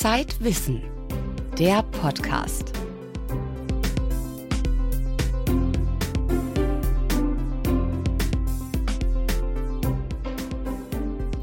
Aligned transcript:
Zeitwissen, 0.00 0.80
der 1.58 1.82
Podcast. 1.82 2.72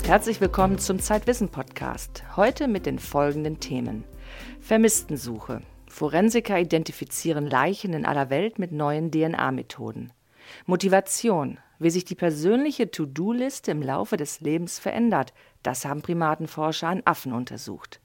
Herzlich 0.06 0.40
willkommen 0.40 0.78
zum 0.78 1.00
Zeitwissen 1.00 1.50
Podcast. 1.50 2.24
Heute 2.38 2.70
mit 2.70 2.86
den 2.86 2.98
folgenden 2.98 3.60
Themen: 3.60 4.06
Vermisstensuche. 4.62 5.62
Forensiker 5.90 6.58
identifizieren 6.58 7.48
Leichen 7.48 7.92
in 7.92 8.06
aller 8.06 8.30
Welt 8.30 8.58
mit 8.58 8.72
neuen 8.72 9.12
DNA-Methoden. 9.12 10.14
Motivation. 10.66 11.58
Wie 11.78 11.90
sich 11.90 12.06
die 12.06 12.16
persönliche 12.16 12.90
To-Do-Liste 12.90 13.72
im 13.72 13.82
Laufe 13.82 14.16
des 14.16 14.40
Lebens 14.40 14.80
verändert, 14.80 15.34
das 15.62 15.84
haben 15.84 16.02
Primatenforscher 16.02 16.88
an 16.88 17.02
Affen 17.04 17.34
untersucht. 17.34 18.00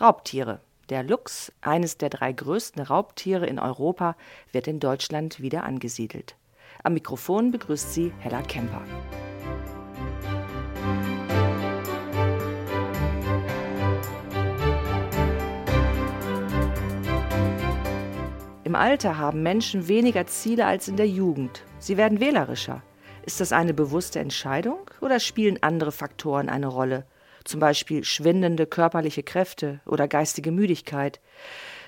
Raubtiere. 0.00 0.60
Der 0.88 1.02
Luchs, 1.02 1.52
eines 1.60 1.98
der 1.98 2.08
drei 2.08 2.32
größten 2.32 2.82
Raubtiere 2.82 3.46
in 3.46 3.58
Europa, 3.58 4.16
wird 4.50 4.66
in 4.66 4.80
Deutschland 4.80 5.40
wieder 5.40 5.64
angesiedelt. 5.64 6.36
Am 6.82 6.94
Mikrofon 6.94 7.50
begrüßt 7.50 7.92
sie 7.92 8.10
Hella 8.18 8.40
Kemper. 8.40 8.80
Im 18.64 18.74
Alter 18.74 19.18
haben 19.18 19.42
Menschen 19.42 19.86
weniger 19.86 20.26
Ziele 20.26 20.64
als 20.64 20.88
in 20.88 20.96
der 20.96 21.08
Jugend. 21.08 21.62
Sie 21.78 21.98
werden 21.98 22.20
wählerischer. 22.20 22.82
Ist 23.26 23.40
das 23.40 23.52
eine 23.52 23.74
bewusste 23.74 24.18
Entscheidung 24.18 24.90
oder 25.02 25.20
spielen 25.20 25.62
andere 25.62 25.92
Faktoren 25.92 26.48
eine 26.48 26.68
Rolle? 26.68 27.04
Zum 27.44 27.60
Beispiel 27.60 28.04
schwindende 28.04 28.66
körperliche 28.66 29.22
Kräfte 29.22 29.80
oder 29.86 30.08
geistige 30.08 30.52
Müdigkeit. 30.52 31.20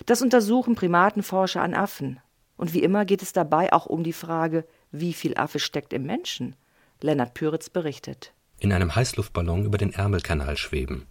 Das 0.06 0.22
untersuchen 0.22 0.74
Primatenforscher 0.74 1.62
an 1.62 1.74
Affen. 1.74 2.20
Und 2.56 2.74
wie 2.74 2.82
immer 2.82 3.04
geht 3.04 3.22
es 3.22 3.32
dabei 3.32 3.72
auch 3.72 3.86
um 3.86 4.04
die 4.04 4.12
Frage, 4.12 4.64
wie 4.90 5.12
viel 5.12 5.36
Affe 5.36 5.58
steckt 5.58 5.92
im 5.92 6.04
Menschen? 6.04 6.56
Lennart 7.00 7.34
Püritz 7.34 7.70
berichtet. 7.70 8.32
In 8.60 8.72
einem 8.72 8.94
Heißluftballon 8.94 9.64
über 9.64 9.78
den 9.78 9.92
Ärmelkanal 9.92 10.56
schweben. 10.56 11.06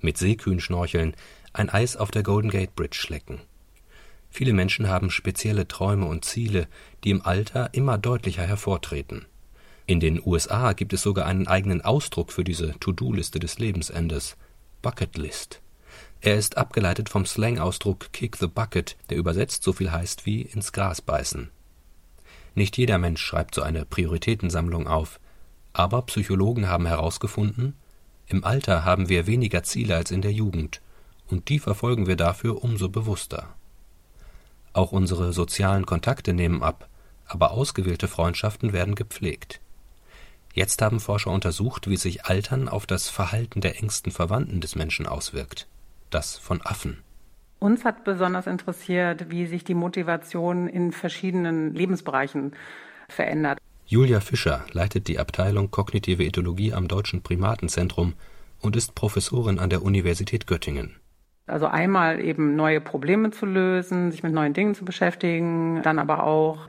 Mit 0.00 0.18
Seekühn 0.18 0.60
schnorcheln, 0.60 1.14
ein 1.52 1.70
Eis 1.70 1.96
auf 1.96 2.10
der 2.10 2.22
Golden 2.22 2.50
Gate 2.50 2.74
Bridge 2.74 2.96
schlecken. 2.98 3.40
Viele 4.30 4.52
Menschen 4.52 4.88
haben 4.88 5.10
spezielle 5.10 5.66
Träume 5.66 6.06
und 6.06 6.24
Ziele, 6.24 6.68
die 7.02 7.10
im 7.10 7.24
Alter 7.24 7.70
immer 7.72 7.98
deutlicher 7.98 8.46
hervortreten. 8.46 9.26
In 9.90 9.98
den 9.98 10.22
USA 10.24 10.72
gibt 10.72 10.92
es 10.92 11.02
sogar 11.02 11.26
einen 11.26 11.48
eigenen 11.48 11.80
Ausdruck 11.80 12.30
für 12.30 12.44
diese 12.44 12.78
To-Do-Liste 12.78 13.40
des 13.40 13.58
Lebensendes: 13.58 14.36
Bucket 14.82 15.18
List. 15.18 15.60
Er 16.20 16.36
ist 16.36 16.56
abgeleitet 16.56 17.08
vom 17.08 17.26
Slang-Ausdruck 17.26 18.12
Kick 18.12 18.36
the 18.36 18.46
Bucket, 18.46 18.96
der 19.10 19.16
übersetzt 19.16 19.64
so 19.64 19.72
viel 19.72 19.90
heißt 19.90 20.26
wie 20.26 20.42
ins 20.42 20.70
Gras 20.70 21.02
beißen. 21.02 21.50
Nicht 22.54 22.76
jeder 22.76 22.98
Mensch 22.98 23.20
schreibt 23.20 23.56
so 23.56 23.62
eine 23.62 23.84
Prioritätensammlung 23.84 24.86
auf, 24.86 25.18
aber 25.72 26.02
Psychologen 26.02 26.68
haben 26.68 26.86
herausgefunden, 26.86 27.74
im 28.28 28.44
Alter 28.44 28.84
haben 28.84 29.08
wir 29.08 29.26
weniger 29.26 29.64
Ziele 29.64 29.96
als 29.96 30.12
in 30.12 30.22
der 30.22 30.32
Jugend, 30.32 30.82
und 31.26 31.48
die 31.48 31.58
verfolgen 31.58 32.06
wir 32.06 32.14
dafür 32.14 32.62
umso 32.62 32.90
bewusster. 32.90 33.56
Auch 34.72 34.92
unsere 34.92 35.32
sozialen 35.32 35.84
Kontakte 35.84 36.32
nehmen 36.32 36.62
ab, 36.62 36.88
aber 37.26 37.50
ausgewählte 37.50 38.06
Freundschaften 38.06 38.72
werden 38.72 38.94
gepflegt. 38.94 39.60
Jetzt 40.52 40.82
haben 40.82 41.00
Forscher 41.00 41.30
untersucht, 41.30 41.88
wie 41.88 41.96
sich 41.96 42.26
Altern 42.26 42.68
auf 42.68 42.86
das 42.86 43.08
Verhalten 43.08 43.60
der 43.60 43.78
engsten 43.78 44.10
Verwandten 44.10 44.60
des 44.60 44.74
Menschen 44.74 45.06
auswirkt, 45.06 45.68
das 46.10 46.36
von 46.38 46.60
Affen. 46.62 46.98
Uns 47.60 47.84
hat 47.84 48.04
besonders 48.04 48.46
interessiert, 48.46 49.30
wie 49.30 49.46
sich 49.46 49.64
die 49.64 49.74
Motivation 49.74 50.66
in 50.66 50.92
verschiedenen 50.92 51.74
Lebensbereichen 51.74 52.52
verändert. 53.08 53.58
Julia 53.86 54.20
Fischer 54.20 54.64
leitet 54.72 55.08
die 55.08 55.18
Abteilung 55.18 55.70
Kognitive 55.70 56.24
Ethologie 56.24 56.72
am 56.72 56.88
Deutschen 56.88 57.22
Primatenzentrum 57.22 58.14
und 58.60 58.76
ist 58.76 58.94
Professorin 58.94 59.58
an 59.58 59.70
der 59.70 59.82
Universität 59.82 60.46
Göttingen. 60.46 60.96
Also 61.46 61.66
einmal 61.66 62.20
eben 62.20 62.54
neue 62.56 62.80
Probleme 62.80 63.30
zu 63.30 63.46
lösen, 63.46 64.12
sich 64.12 64.22
mit 64.22 64.32
neuen 64.32 64.54
Dingen 64.54 64.74
zu 64.74 64.84
beschäftigen, 64.84 65.82
dann 65.82 65.98
aber 65.98 66.22
auch 66.22 66.68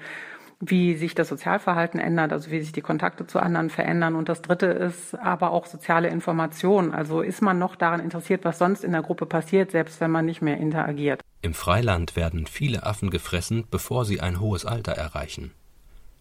wie 0.61 0.95
sich 0.95 1.15
das 1.15 1.27
Sozialverhalten 1.27 1.99
ändert, 1.99 2.31
also 2.31 2.51
wie 2.51 2.61
sich 2.61 2.71
die 2.71 2.81
Kontakte 2.81 3.25
zu 3.25 3.39
anderen 3.39 3.69
verändern. 3.69 4.15
Und 4.15 4.29
das 4.29 4.41
Dritte 4.41 4.67
ist 4.67 5.15
aber 5.15 5.51
auch 5.51 5.65
soziale 5.65 6.07
Information. 6.09 6.93
Also 6.93 7.21
ist 7.21 7.41
man 7.41 7.57
noch 7.57 7.75
daran 7.75 7.99
interessiert, 7.99 8.45
was 8.45 8.59
sonst 8.59 8.83
in 8.83 8.91
der 8.91 9.01
Gruppe 9.01 9.25
passiert, 9.25 9.71
selbst 9.71 9.99
wenn 9.99 10.11
man 10.11 10.25
nicht 10.25 10.41
mehr 10.41 10.57
interagiert. 10.57 11.21
Im 11.41 11.55
Freiland 11.55 12.15
werden 12.15 12.45
viele 12.45 12.83
Affen 12.83 13.09
gefressen, 13.09 13.65
bevor 13.71 14.05
sie 14.05 14.21
ein 14.21 14.39
hohes 14.39 14.65
Alter 14.65 14.91
erreichen. 14.91 15.51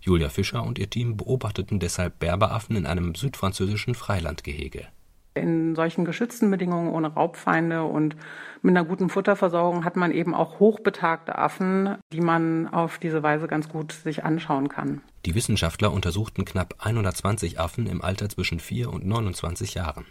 Julia 0.00 0.30
Fischer 0.30 0.62
und 0.62 0.78
ihr 0.78 0.88
Team 0.88 1.18
beobachteten 1.18 1.78
deshalb 1.78 2.18
Berberaffen 2.18 2.74
in 2.74 2.86
einem 2.86 3.14
südfranzösischen 3.14 3.94
Freilandgehege. 3.94 4.86
In 5.34 5.76
solchen 5.76 6.04
geschützten 6.04 6.50
Bedingungen 6.50 6.92
ohne 6.92 7.08
Raubfeinde 7.08 7.84
und 7.84 8.16
mit 8.62 8.76
einer 8.76 8.84
guten 8.84 9.08
Futterversorgung 9.08 9.84
hat 9.84 9.96
man 9.96 10.10
eben 10.10 10.34
auch 10.34 10.58
hochbetagte 10.58 11.38
Affen, 11.38 11.96
die 12.12 12.20
man 12.20 12.66
auf 12.66 12.98
diese 12.98 13.22
Weise 13.22 13.46
ganz 13.46 13.68
gut 13.68 13.92
sich 13.92 14.24
anschauen 14.24 14.68
kann. 14.68 15.02
Die 15.24 15.34
Wissenschaftler 15.34 15.92
untersuchten 15.92 16.44
knapp 16.44 16.74
120 16.78 17.60
Affen 17.60 17.86
im 17.86 18.02
Alter 18.02 18.28
zwischen 18.28 18.58
4 18.58 18.92
und 18.92 19.06
29 19.06 19.74
Jahren. 19.74 20.04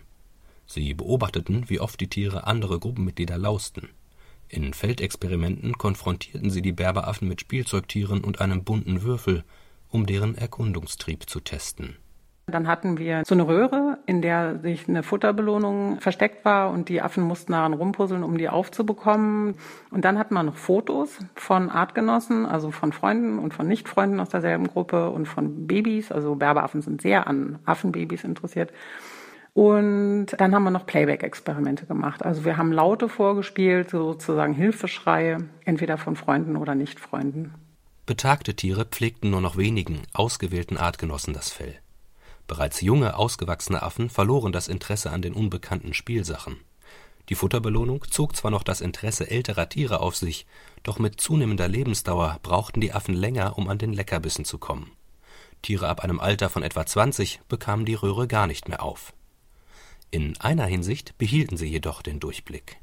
Sie 0.65 0.93
beobachteten, 0.93 1.65
wie 1.67 1.79
oft 1.79 1.99
die 1.99 2.09
Tiere 2.09 2.47
andere 2.47 2.79
Gruppenmitglieder 2.79 3.37
lausten. 3.37 3.89
In 4.47 4.73
Feldexperimenten 4.73 5.77
konfrontierten 5.77 6.49
sie 6.49 6.61
die 6.61 6.71
Berberaffen 6.71 7.27
mit 7.27 7.41
Spielzeugtieren 7.41 8.23
und 8.23 8.39
einem 8.39 8.63
bunten 8.63 9.01
Würfel, 9.01 9.43
um 9.89 10.05
deren 10.05 10.35
Erkundungstrieb 10.35 11.29
zu 11.29 11.39
testen. 11.39 11.97
Dann 12.47 12.67
hatten 12.67 12.97
wir 12.97 13.23
so 13.25 13.35
eine 13.35 13.47
Röhre, 13.47 13.88
in 14.09 14.23
der 14.23 14.57
sich 14.57 14.89
eine 14.89 15.03
Futterbelohnung 15.03 15.99
versteckt 15.99 16.43
war 16.43 16.71
und 16.71 16.89
die 16.89 16.99
Affen 16.99 17.23
mussten 17.23 17.51
daran 17.51 17.73
rumpuzzeln, 17.73 18.23
um 18.23 18.39
die 18.39 18.49
aufzubekommen. 18.49 19.53
Und 19.91 20.03
dann 20.03 20.17
hatten 20.17 20.33
wir 20.33 20.41
noch 20.41 20.55
Fotos 20.55 21.19
von 21.35 21.69
Artgenossen, 21.69 22.47
also 22.47 22.71
von 22.71 22.91
Freunden 22.91 23.37
und 23.37 23.53
von 23.53 23.67
Nichtfreunden 23.67 24.19
aus 24.19 24.29
derselben 24.29 24.65
Gruppe 24.65 25.11
und 25.11 25.27
von 25.27 25.67
Babys. 25.67 26.11
Also 26.11 26.33
Berberaffen 26.33 26.81
sind 26.81 27.03
sehr 27.03 27.27
an 27.27 27.59
Affenbabys 27.65 28.23
interessiert. 28.23 28.73
Und 29.53 30.27
dann 30.39 30.55
haben 30.55 30.63
wir 30.63 30.71
noch 30.71 30.87
Playback-Experimente 30.87 31.85
gemacht. 31.85 32.25
Also 32.25 32.45
wir 32.45 32.57
haben 32.57 32.71
Laute 32.71 33.09
vorgespielt, 33.09 33.91
sozusagen 33.91 34.53
Hilfeschreie, 34.53 35.37
entweder 35.65 35.99
von 35.99 36.15
Freunden 36.15 36.55
oder 36.55 36.73
Nichtfreunden. 36.73 37.53
Betagte 38.07 38.55
Tiere 38.55 38.85
pflegten 38.85 39.29
nur 39.29 39.41
noch 39.41 39.55
wenigen, 39.55 39.99
ausgewählten 40.13 40.77
Artgenossen 40.77 41.35
das 41.35 41.51
Fell. 41.51 41.75
Bereits 42.49 42.81
junge, 42.81 43.15
ausgewachsene 43.15 43.83
Affen 43.83 44.09
verloren 44.09 44.51
das 44.51 44.67
Interesse 44.67 45.11
an 45.11 45.21
den 45.21 45.33
unbekannten 45.33 45.93
Spielsachen. 45.93 46.57
Die 47.29 47.35
Futterbelohnung 47.35 48.03
zog 48.09 48.35
zwar 48.35 48.49
noch 48.49 48.63
das 48.63 48.81
Interesse 48.81 49.29
älterer 49.29 49.69
Tiere 49.69 49.99
auf 49.99 50.15
sich, 50.15 50.47
doch 50.81 50.97
mit 50.97 51.21
zunehmender 51.21 51.67
Lebensdauer 51.67 52.39
brauchten 52.41 52.81
die 52.81 52.91
Affen 52.91 53.13
länger, 53.13 53.55
um 53.59 53.69
an 53.69 53.77
den 53.77 53.93
Leckerbissen 53.93 54.45
zu 54.45 54.57
kommen. 54.57 54.89
Tiere 55.61 55.87
ab 55.89 56.03
einem 56.03 56.19
Alter 56.19 56.49
von 56.49 56.63
etwa 56.63 56.87
20 56.87 57.41
bekamen 57.47 57.85
die 57.85 57.93
Röhre 57.93 58.27
gar 58.27 58.47
nicht 58.47 58.67
mehr 58.67 58.81
auf. 58.81 59.13
In 60.09 60.33
einer 60.41 60.65
Hinsicht 60.65 61.19
behielten 61.19 61.55
sie 61.55 61.67
jedoch 61.67 62.01
den 62.01 62.19
Durchblick. 62.19 62.77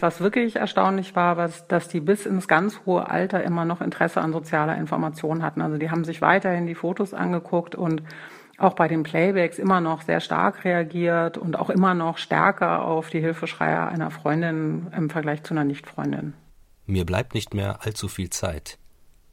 Was 0.00 0.20
wirklich 0.20 0.56
erstaunlich 0.56 1.14
war, 1.14 1.36
war, 1.36 1.48
dass 1.68 1.86
die 1.86 2.00
bis 2.00 2.26
ins 2.26 2.48
ganz 2.48 2.80
hohe 2.86 3.08
Alter 3.08 3.44
immer 3.44 3.64
noch 3.64 3.80
Interesse 3.80 4.20
an 4.20 4.32
sozialer 4.32 4.76
Information 4.78 5.44
hatten. 5.44 5.60
Also 5.60 5.78
die 5.78 5.90
haben 5.90 6.02
sich 6.02 6.20
weiterhin 6.20 6.66
die 6.66 6.74
Fotos 6.74 7.14
angeguckt 7.14 7.76
und 7.76 8.02
auch 8.58 8.74
bei 8.74 8.88
den 8.88 9.02
Playbacks 9.02 9.58
immer 9.58 9.80
noch 9.80 10.02
sehr 10.02 10.20
stark 10.20 10.64
reagiert 10.64 11.38
und 11.38 11.58
auch 11.58 11.70
immer 11.70 11.94
noch 11.94 12.18
stärker 12.18 12.84
auf 12.84 13.10
die 13.10 13.20
Hilfeschreie 13.20 13.86
einer 13.86 14.10
Freundin 14.10 14.88
im 14.96 15.10
Vergleich 15.10 15.42
zu 15.42 15.54
einer 15.54 15.64
Nichtfreundin. 15.64 16.34
Mir 16.86 17.06
bleibt 17.06 17.34
nicht 17.34 17.54
mehr 17.54 17.84
allzu 17.84 18.08
viel 18.08 18.30
Zeit. 18.30 18.78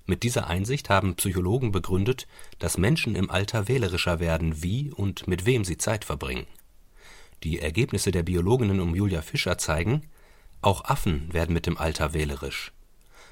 Mit 0.06 0.24
dieser 0.24 0.48
Einsicht 0.48 0.89
haben 0.89 1.16
Psychologen 1.16 1.71
begründet, 1.71 2.27
dass 2.57 2.77
Menschen 2.77 3.16
im 3.16 3.30
Alter 3.30 3.68
wählerischer 3.68 4.19
werden, 4.19 4.63
wie 4.63 4.92
und 4.92 5.27
mit 5.27 5.45
wem 5.45 5.63
sie 5.63 5.77
Zeit 5.77 6.06
verbringen. 6.06 6.48
Die 7.44 7.60
Ergebnisse 7.60 8.12
der 8.12 8.24
Biologinnen 8.24 8.80
um 8.80 8.95
Julia 8.95 9.22
Fischer 9.22 9.57
zeigen, 9.57 10.04
auch 10.62 10.86
Affen 10.86 11.31
werden 11.31 11.54
mit 11.54 11.68
dem 11.68 11.77
Alter 11.77 12.13
wählerisch. 12.13 12.74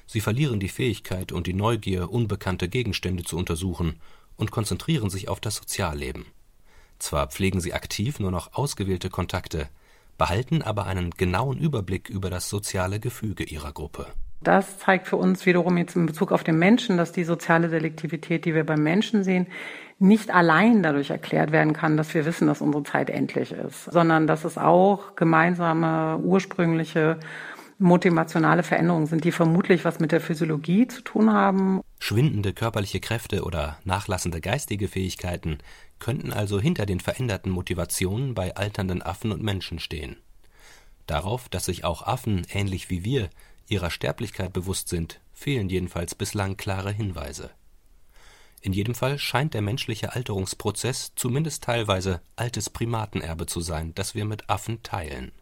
Sie 0.06 0.20
verlieren 0.20 0.60
die 0.60 0.68
Fähigkeit 0.68 1.32
und 1.32 1.46
die 1.46 1.52
Neugier, 1.52 2.10
unbekannte 2.10 2.68
Gegenstände 2.68 3.24
zu 3.24 3.36
untersuchen 3.36 4.00
und 4.38 4.50
konzentrieren 4.50 5.10
sich 5.10 5.28
auf 5.28 5.40
das 5.40 5.56
Sozialleben. 5.56 6.24
Zwar 6.98 7.26
pflegen 7.26 7.60
sie 7.60 7.74
aktiv 7.74 8.18
nur 8.18 8.30
noch 8.30 8.54
ausgewählte 8.54 9.10
Kontakte, 9.10 9.68
behalten 10.16 10.62
aber 10.62 10.86
einen 10.86 11.10
genauen 11.10 11.58
Überblick 11.58 12.08
über 12.08 12.30
das 12.30 12.48
soziale 12.48 12.98
Gefüge 12.98 13.44
ihrer 13.44 13.72
Gruppe. 13.72 14.06
Das 14.40 14.78
zeigt 14.78 15.08
für 15.08 15.16
uns 15.16 15.46
wiederum 15.46 15.76
jetzt 15.76 15.96
in 15.96 16.06
Bezug 16.06 16.30
auf 16.32 16.44
den 16.44 16.58
Menschen, 16.58 16.96
dass 16.96 17.12
die 17.12 17.24
soziale 17.24 17.68
Selektivität, 17.68 18.44
die 18.44 18.54
wir 18.54 18.64
beim 18.64 18.82
Menschen 18.82 19.24
sehen, 19.24 19.48
nicht 19.98 20.30
allein 20.30 20.82
dadurch 20.82 21.10
erklärt 21.10 21.50
werden 21.50 21.72
kann, 21.72 21.96
dass 21.96 22.14
wir 22.14 22.24
wissen, 22.24 22.46
dass 22.46 22.60
unsere 22.60 22.84
Zeit 22.84 23.10
endlich 23.10 23.50
ist, 23.50 23.86
sondern 23.86 24.28
dass 24.28 24.44
es 24.44 24.56
auch 24.56 25.16
gemeinsame, 25.16 26.18
ursprüngliche 26.18 27.18
motivationale 27.78 28.62
Veränderungen 28.62 29.06
sind, 29.06 29.24
die 29.24 29.32
vermutlich 29.32 29.84
was 29.84 30.00
mit 30.00 30.12
der 30.12 30.20
Physiologie 30.20 30.86
zu 30.88 31.02
tun 31.02 31.32
haben. 31.32 31.80
Schwindende 32.00 32.52
körperliche 32.52 33.00
Kräfte 33.00 33.44
oder 33.44 33.78
nachlassende 33.84 34.40
geistige 34.40 34.88
Fähigkeiten 34.88 35.58
könnten 35.98 36.32
also 36.32 36.60
hinter 36.60 36.86
den 36.86 37.00
veränderten 37.00 37.50
Motivationen 37.50 38.34
bei 38.34 38.56
alternden 38.56 39.02
Affen 39.02 39.32
und 39.32 39.42
Menschen 39.42 39.78
stehen. 39.78 40.16
Darauf, 41.06 41.48
dass 41.48 41.64
sich 41.64 41.84
auch 41.84 42.02
Affen, 42.02 42.46
ähnlich 42.52 42.90
wie 42.90 43.04
wir, 43.04 43.30
ihrer 43.68 43.90
Sterblichkeit 43.90 44.52
bewusst 44.52 44.88
sind, 44.88 45.20
fehlen 45.32 45.68
jedenfalls 45.68 46.14
bislang 46.14 46.56
klare 46.56 46.92
Hinweise. 46.92 47.50
In 48.60 48.72
jedem 48.72 48.94
Fall 48.94 49.18
scheint 49.18 49.54
der 49.54 49.62
menschliche 49.62 50.14
Alterungsprozess 50.14 51.12
zumindest 51.14 51.62
teilweise 51.62 52.20
altes 52.34 52.70
Primatenerbe 52.70 53.46
zu 53.46 53.60
sein, 53.60 53.94
das 53.94 54.14
wir 54.14 54.24
mit 54.24 54.50
Affen 54.50 54.82
teilen. 54.82 55.32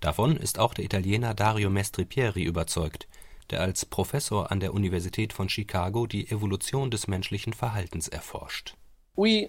Davon 0.00 0.36
ist 0.36 0.58
auch 0.58 0.74
der 0.74 0.84
Italiener 0.84 1.34
Dario 1.34 1.70
Mestripieri 1.70 2.42
überzeugt, 2.42 3.08
der 3.50 3.60
als 3.60 3.86
Professor 3.86 4.50
an 4.50 4.60
der 4.60 4.74
Universität 4.74 5.32
von 5.32 5.48
Chicago 5.48 6.06
die 6.06 6.30
Evolution 6.30 6.90
des 6.90 7.06
menschlichen 7.06 7.52
Verhaltens 7.52 8.08
erforscht. 8.08 8.74
Wir 9.16 9.48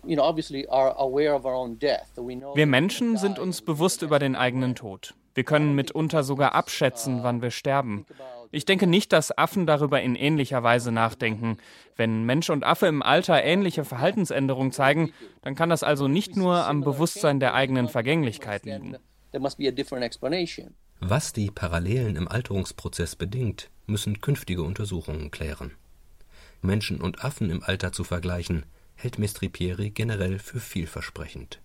Menschen 2.68 3.18
sind 3.18 3.40
uns 3.40 3.62
bewusst 3.64 4.02
über 4.04 4.20
den 4.20 4.36
eigenen 4.36 4.76
Tod. 4.76 5.16
Wir 5.34 5.44
können 5.44 5.76
mitunter 5.76 6.24
sogar 6.24 6.54
abschätzen, 6.56 7.24
wann 7.24 7.42
wir 7.42 7.52
sterben. 7.52 8.06
Ich 8.52 8.66
denke 8.66 8.88
nicht, 8.88 9.12
dass 9.12 9.38
Affen 9.38 9.66
darüber 9.66 10.02
in 10.02 10.16
ähnlicher 10.16 10.64
Weise 10.64 10.92
nachdenken. 10.92 11.58
Wenn 11.98 12.24
Mensch 12.24 12.50
und 12.50 12.64
Affe 12.64 12.88
im 12.88 13.02
Alter 13.02 13.44
ähnliche 13.44 13.84
Verhaltensänderungen 13.84 14.72
zeigen, 14.72 15.12
dann 15.42 15.56
kann 15.56 15.70
das 15.70 15.84
also 15.84 16.08
nicht 16.08 16.38
nur 16.38 16.66
am 16.66 16.82
Bewusstsein 16.82 17.40
der 17.42 17.54
eigenen 17.54 17.90
Vergänglichkeit 17.90 18.66
liegen. 18.66 18.96
Was 21.00 21.34
die 21.34 21.52
Parallelen 21.52 22.16
im 22.16 22.28
Alterungsprozess 22.28 23.16
bedingt, 23.16 23.70
müssen 23.86 24.22
künftige 24.22 24.64
Untersuchungen 24.64 25.32
klären. 25.32 25.72
Menschen 26.62 27.02
und 27.02 27.24
Affen 27.24 27.50
im 27.50 27.64
Alter 27.64 27.92
zu 27.92 28.04
vergleichen, 28.04 28.66
hält 28.96 29.20
Mestripieri 29.20 29.92
generell 29.92 30.40
für 30.40 30.60
vielversprechend. 30.60 31.60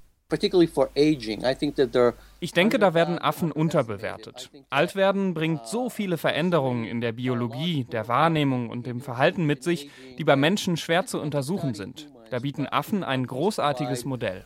Ich 2.40 2.52
denke, 2.52 2.78
da 2.78 2.94
werden 2.94 3.18
Affen 3.18 3.52
unterbewertet. 3.52 4.50
Altwerden 4.70 5.34
bringt 5.34 5.66
so 5.66 5.90
viele 5.90 6.18
Veränderungen 6.18 6.84
in 6.84 7.00
der 7.00 7.12
Biologie, 7.12 7.84
der 7.84 8.06
Wahrnehmung 8.06 8.70
und 8.70 8.86
dem 8.86 9.00
Verhalten 9.00 9.44
mit 9.44 9.64
sich, 9.64 9.90
die 10.18 10.24
bei 10.24 10.36
Menschen 10.36 10.76
schwer 10.76 11.06
zu 11.06 11.20
untersuchen 11.20 11.74
sind. 11.74 12.08
Da 12.30 12.38
bieten 12.38 12.66
Affen 12.66 13.02
ein 13.02 13.26
großartiges 13.26 14.04
Modell. 14.04 14.44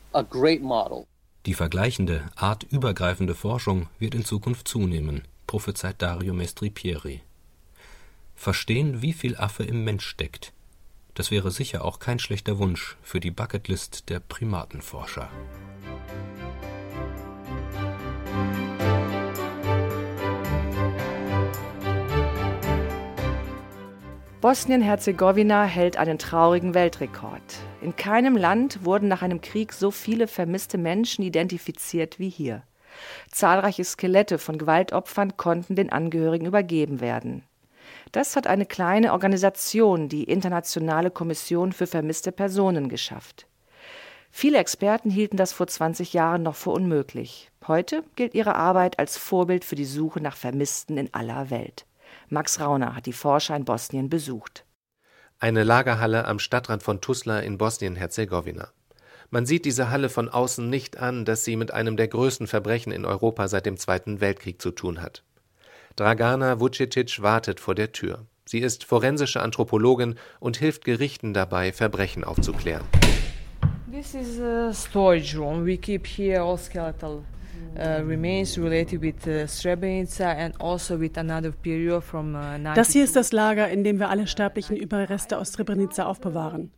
Die 1.46 1.52
vergleichende, 1.52 2.25
artübergreifende 2.37 3.35
Forschung 3.35 3.88
wird 3.99 4.14
in 4.14 4.25
Zukunft 4.25 4.67
zunehmen, 4.67 5.25
prophezeit 5.46 6.00
Dario 6.00 6.32
Mestripieri. 6.32 7.20
Verstehen, 8.35 9.02
wie 9.02 9.12
viel 9.12 9.37
Affe 9.37 9.62
im 9.62 9.85
Mensch 9.85 10.06
steckt, 10.06 10.55
das 11.12 11.31
wäre 11.31 11.50
sicher 11.50 11.85
auch 11.85 11.99
kein 11.99 12.19
schlechter 12.19 12.56
Wunsch 12.58 12.96
für 13.02 13.20
die 13.20 13.31
Bucketlist 13.31 14.08
der 14.08 14.20
Primatenforscher. 14.20 15.29
Bosnien-Herzegowina 24.41 25.64
hält 25.64 25.99
einen 25.99 26.19
traurigen 26.19 26.73
Weltrekord. 26.73 27.43
In 27.84 27.96
keinem 27.96 28.34
Land 28.34 28.86
wurden 28.86 29.08
nach 29.08 29.20
einem 29.20 29.42
Krieg 29.42 29.75
so 29.75 29.90
viele 29.90 30.26
vermisste 30.26 30.78
Menschen 30.78 31.22
identifiziert 31.22 32.19
wie 32.19 32.31
hier. 32.31 32.62
Zahlreiche 33.31 33.84
Skelette 33.84 34.38
von 34.38 34.56
Gewaltopfern 34.56 35.36
konnten 35.36 35.76
den 35.76 35.92
Angehörigen 35.92 36.46
übergeben 36.46 37.02
werden. 37.02 37.42
Das 38.10 38.36
hat 38.36 38.46
eine 38.46 38.64
kleine 38.64 39.12
Organisation, 39.12 40.08
die 40.08 40.25
Internationale 40.25 41.10
Kommission 41.10 41.75
für 41.75 41.86
vermisste 41.86 42.32
Personen, 42.32 42.88
geschafft. 42.88 43.46
Viele 44.31 44.56
Experten 44.56 45.10
hielten 45.10 45.36
das 45.36 45.52
vor 45.52 45.66
20 45.66 46.14
Jahren 46.14 46.42
noch 46.42 46.56
für 46.56 46.70
unmöglich. 46.70 47.50
Heute 47.69 48.02
gilt 48.16 48.32
ihre 48.32 48.54
Arbeit 48.54 48.98
als 48.98 49.19
Vorbild 49.19 49.62
für 49.62 49.76
die 49.76 49.84
Suche 49.84 50.22
nach 50.22 50.38
Vermissten 50.38 50.96
in 50.96 51.12
aller 51.12 51.50
Welt. 51.50 51.84
Max 52.31 52.60
Rauner 52.60 52.96
hat 52.96 53.04
die 53.04 53.12
Forscher 53.12 53.54
in 53.54 53.66
Bosnien 53.66 54.08
besucht. 54.08 54.64
Eine 55.44 55.62
Lagerhalle 55.62 56.25
am 56.25 56.38
Stadtrand 56.38 56.82
von 56.82 57.02
Tuzla 57.02 57.41
in 57.41 57.58
Bosnien-Herzegowina. 57.58 58.69
Man 59.29 59.44
sieht 59.44 59.67
diese 59.67 59.91
Halle 59.91 60.08
von 60.08 60.31
außen 60.31 60.70
nicht 60.70 60.96
an, 60.96 61.26
dass 61.26 61.44
sie 61.44 61.56
mit 61.56 61.70
einem 61.70 61.99
der 61.99 62.08
größten 62.08 62.46
Verbrechen 62.46 62.91
in 62.93 63.05
Europa 63.05 63.46
seit 63.49 63.67
dem 63.67 63.76
Zweiten 63.76 64.23
Weltkrieg 64.23 64.62
zu 64.62 64.70
tun 64.70 65.02
hat. 65.02 65.23
Dragana 65.96 66.61
Vucetic 66.61 67.20
wartet 67.20 67.61
vor 67.61 67.75
der 67.75 67.93
Tür. 67.93 68.25
Sie 68.46 68.61
ist 68.61 68.85
forensische 68.85 69.43
Anthropologin 69.43 70.14
und 70.41 70.56
hilft 70.56 70.87
Gerichten 70.87 71.35
dabei, 71.35 71.75
Verbrechen 71.75 72.25
aufzuklären. 72.25 72.87
This 73.93 74.14
is 74.14 74.41
a 74.41 74.73
storage 74.73 75.37
room. 75.37 75.67
We 75.67 75.76
keep 75.76 76.06
here 76.06 76.56
skeletal 76.56 77.23
das 82.75 82.93
hier 82.93 83.05
ist 83.05 83.17
das 83.17 83.32
Lager, 83.32 83.69
in 83.69 83.85
dem 83.85 83.99
wir 83.99 84.11
alle 84.11 84.26
sterblichen 84.26 84.76
Überreste 84.76 85.38
aus 85.38 85.53
Srebrenica 85.53 86.05
aufbewahren. 86.05 86.71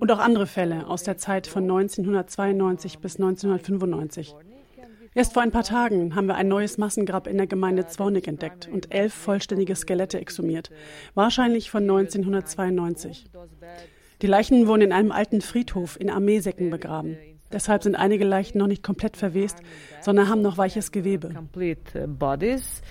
Und 0.00 0.12
auch 0.12 0.20
andere 0.20 0.46
Fälle 0.46 0.86
aus 0.86 1.02
der 1.02 1.18
Zeit 1.18 1.46
von 1.46 1.64
1992 1.64 2.98
bis 3.00 3.16
1995. 3.16 4.34
Erst 5.14 5.32
vor 5.32 5.42
ein 5.42 5.50
paar 5.50 5.64
Tagen 5.64 6.14
haben 6.14 6.26
wir 6.26 6.36
ein 6.36 6.48
neues 6.48 6.78
Massengrab 6.78 7.26
in 7.26 7.38
der 7.38 7.46
Gemeinde 7.46 7.86
Zwonik 7.86 8.28
entdeckt 8.28 8.68
und 8.72 8.94
elf 8.94 9.12
vollständige 9.12 9.74
Skelette 9.74 10.20
exhumiert, 10.20 10.70
wahrscheinlich 11.14 11.70
von 11.70 11.82
1992. 11.82 13.26
Die 14.22 14.26
Leichen 14.26 14.66
wurden 14.66 14.82
in 14.82 14.92
einem 14.92 15.12
alten 15.12 15.40
Friedhof 15.40 15.98
in 15.98 16.10
Armeesäcken 16.10 16.70
begraben. 16.70 17.16
Deshalb 17.52 17.82
sind 17.82 17.94
einige 17.94 18.24
Leichen 18.24 18.58
noch 18.58 18.66
nicht 18.66 18.82
komplett 18.82 19.16
verwest, 19.16 19.58
sondern 20.00 20.28
haben 20.28 20.42
noch 20.42 20.58
weiches 20.58 20.92
Gewebe. 20.92 21.30
Complete 21.30 22.04
uh, 22.04 22.06
bodies 22.06 22.82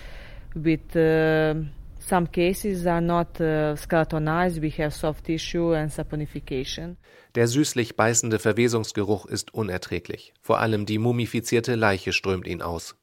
with 0.54 0.80
uh, 0.96 1.54
some 2.00 2.26
cases 2.26 2.86
are 2.86 3.00
not 3.00 3.40
uh, 3.40 3.76
skeletonized. 3.76 4.60
We 4.62 4.70
have 4.70 4.90
soft 4.90 5.24
tissue 5.24 5.74
and 5.74 5.92
saponification. 5.92 6.96
Der 7.34 7.46
süßlich 7.46 7.96
beißende 7.96 8.38
Verwesungsgeruch 8.38 9.26
ist 9.26 9.54
unerträglich. 9.54 10.32
Vor 10.40 10.58
allem 10.58 10.86
die 10.86 10.98
mumifizierte 10.98 11.74
Leiche 11.74 12.12
strömt 12.12 12.46
ihn 12.46 12.62
aus. 12.62 12.96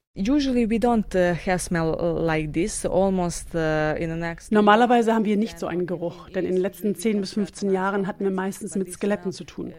Normalerweise 4.49 5.13
haben 5.13 5.25
wir 5.25 5.35
nicht 5.35 5.59
so 5.59 5.67
einen 5.67 5.85
Geruch, 5.85 6.29
denn 6.29 6.45
in 6.45 6.53
den 6.53 6.61
letzten 6.61 6.95
10 6.95 7.19
bis 7.19 7.33
15 7.33 7.69
Jahren 7.69 8.07
hatten 8.07 8.23
wir 8.23 8.31
meistens 8.31 8.75
mit 8.75 8.91
Skeletten 8.93 9.33
zu 9.33 9.43
tun. 9.43 9.73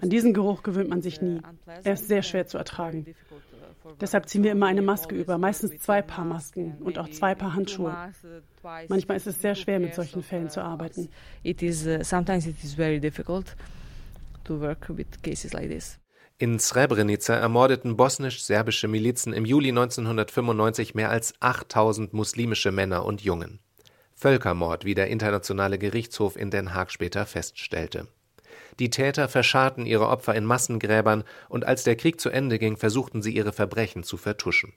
An 0.00 0.10
diesen 0.10 0.32
Geruch 0.32 0.62
gewöhnt 0.62 0.88
man 0.88 1.02
sich 1.02 1.20
nie. 1.20 1.40
Er 1.84 1.94
ist 1.94 2.08
sehr 2.08 2.22
schwer 2.22 2.46
zu 2.46 2.58
ertragen. 2.58 3.06
Deshalb 4.00 4.28
ziehen 4.28 4.42
wir 4.42 4.52
immer 4.52 4.66
eine 4.66 4.82
Maske 4.82 5.14
über, 5.14 5.38
meistens 5.38 5.78
zwei 5.78 6.02
Paar 6.02 6.24
Masken 6.24 6.76
und 6.80 6.98
auch 6.98 7.08
zwei 7.10 7.34
Paar 7.34 7.54
Handschuhe. 7.54 7.94
Manchmal 8.88 9.16
ist 9.16 9.26
es 9.26 9.40
sehr 9.40 9.54
schwer, 9.54 9.78
mit 9.78 9.94
solchen 9.94 10.22
Fällen 10.22 10.50
zu 10.50 10.62
arbeiten. 10.62 11.08
It 11.42 11.62
is, 11.62 11.86
uh, 11.86 12.02
sometimes 12.02 12.46
it 12.46 12.56
is 12.62 12.74
very 12.74 13.00
difficult 13.00 13.56
to 14.44 14.60
work 14.60 14.88
with 14.88 15.06
cases 15.22 15.52
like 15.52 15.70
this. 15.70 15.98
In 16.38 16.58
Srebrenica 16.58 17.34
ermordeten 17.34 17.96
bosnisch-serbische 17.96 18.88
Milizen 18.88 19.32
im 19.32 19.46
Juli 19.46 19.70
1995 19.70 20.94
mehr 20.94 21.08
als 21.08 21.32
8000 21.40 22.12
muslimische 22.12 22.72
Männer 22.72 23.06
und 23.06 23.22
Jungen. 23.22 23.60
Völkermord, 24.14 24.84
wie 24.84 24.94
der 24.94 25.08
Internationale 25.08 25.78
Gerichtshof 25.78 26.36
in 26.36 26.50
Den 26.50 26.74
Haag 26.74 26.90
später 26.90 27.24
feststellte. 27.24 28.08
Die 28.78 28.90
Täter 28.90 29.28
verscharrten 29.28 29.86
ihre 29.86 30.08
Opfer 30.08 30.34
in 30.34 30.44
Massengräbern, 30.44 31.24
und 31.48 31.64
als 31.64 31.84
der 31.84 31.96
Krieg 31.96 32.20
zu 32.20 32.28
Ende 32.28 32.58
ging, 32.58 32.76
versuchten 32.76 33.22
sie 33.22 33.34
ihre 33.34 33.52
Verbrechen 33.52 34.02
zu 34.02 34.16
vertuschen. 34.16 34.74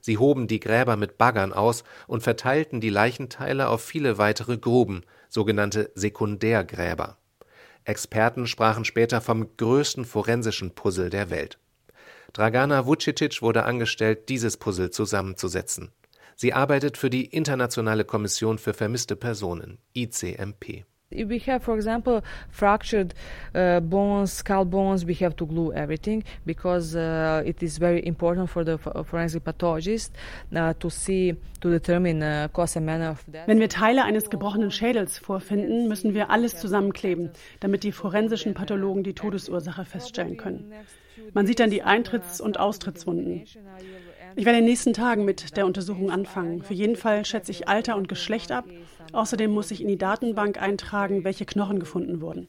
Sie 0.00 0.18
hoben 0.18 0.46
die 0.46 0.60
Gräber 0.60 0.96
mit 0.96 1.18
Baggern 1.18 1.52
aus 1.52 1.84
und 2.06 2.22
verteilten 2.22 2.80
die 2.80 2.88
Leichenteile 2.88 3.68
auf 3.68 3.82
viele 3.82 4.18
weitere 4.18 4.56
Gruben, 4.56 5.02
sogenannte 5.28 5.90
Sekundärgräber. 5.94 7.18
Experten 7.84 8.46
sprachen 8.46 8.84
später 8.84 9.20
vom 9.20 9.56
größten 9.56 10.04
forensischen 10.04 10.74
Puzzle 10.74 11.10
der 11.10 11.30
Welt. 11.30 11.58
Dragana 12.32 12.86
Vucitic 12.86 13.42
wurde 13.42 13.64
angestellt, 13.64 14.28
dieses 14.28 14.56
Puzzle 14.56 14.90
zusammenzusetzen. 14.90 15.90
Sie 16.36 16.52
arbeitet 16.52 16.96
für 16.96 17.10
die 17.10 17.26
Internationale 17.26 18.04
Kommission 18.04 18.58
für 18.58 18.72
vermisste 18.72 19.16
Personen, 19.16 19.78
ICMP. 19.94 20.84
We 21.12 21.40
have, 21.46 21.64
for 21.64 21.74
example, 21.74 22.22
fractured 22.50 23.14
uh, 23.52 23.80
bones, 23.80 24.32
skull 24.32 24.64
bones. 24.64 25.04
We 25.04 25.14
have 25.14 25.34
to 25.38 25.46
glue 25.46 25.72
everything 25.72 26.22
because 26.46 26.94
uh, 26.94 27.42
it 27.44 27.64
is 27.64 27.78
very 27.78 28.06
important 28.06 28.48
for 28.48 28.62
the 28.62 28.78
forensic 28.78 29.42
pathologist 29.42 30.14
uh, 30.54 30.72
to 30.78 30.88
see, 30.88 31.34
to 31.62 31.68
determine 31.68 32.22
uh, 32.22 32.46
cause 32.52 32.76
and 32.76 32.86
manner 32.86 33.10
of 33.10 33.24
death. 33.26 33.48
Wenn 33.48 33.58
wir 33.58 33.68
Teile 33.68 34.04
eines 34.04 34.30
gebrochenen 34.30 34.70
Schädels 34.70 35.18
vorfinden, 35.18 35.88
müssen 35.88 36.14
wir 36.14 36.30
alles 36.30 36.56
zusammenkleben, 36.60 37.30
damit 37.58 37.82
die 37.82 37.90
forensischen 37.90 38.54
Pathologen 38.54 39.02
die 39.02 39.14
Todesursache 39.14 39.84
feststellen 39.84 40.36
können. 40.36 40.72
Man 41.34 41.44
sieht 41.44 41.58
dann 41.58 41.70
die 41.70 41.82
Eintritts- 41.82 42.40
und 42.40 42.60
Austrittswunden. 42.60 43.42
Ich 44.36 44.44
werde 44.44 44.58
in 44.58 44.64
den 44.64 44.70
nächsten 44.70 44.92
Tagen 44.92 45.24
mit 45.24 45.56
der 45.56 45.66
Untersuchung 45.66 46.12
anfangen. 46.12 46.62
Für 46.62 46.74
jeden 46.74 46.94
Fall 46.94 47.24
schätze 47.24 47.50
ich 47.50 47.68
Alter 47.68 47.96
und 47.96 48.08
Geschlecht 48.08 48.52
ab. 48.52 48.64
Außerdem 49.12 49.50
muss 49.50 49.70
ich 49.70 49.80
in 49.80 49.88
die 49.88 49.98
Datenbank 49.98 50.60
eintragen, 50.60 51.24
welche 51.24 51.44
Knochen 51.44 51.80
gefunden 51.80 52.20
wurden. 52.20 52.48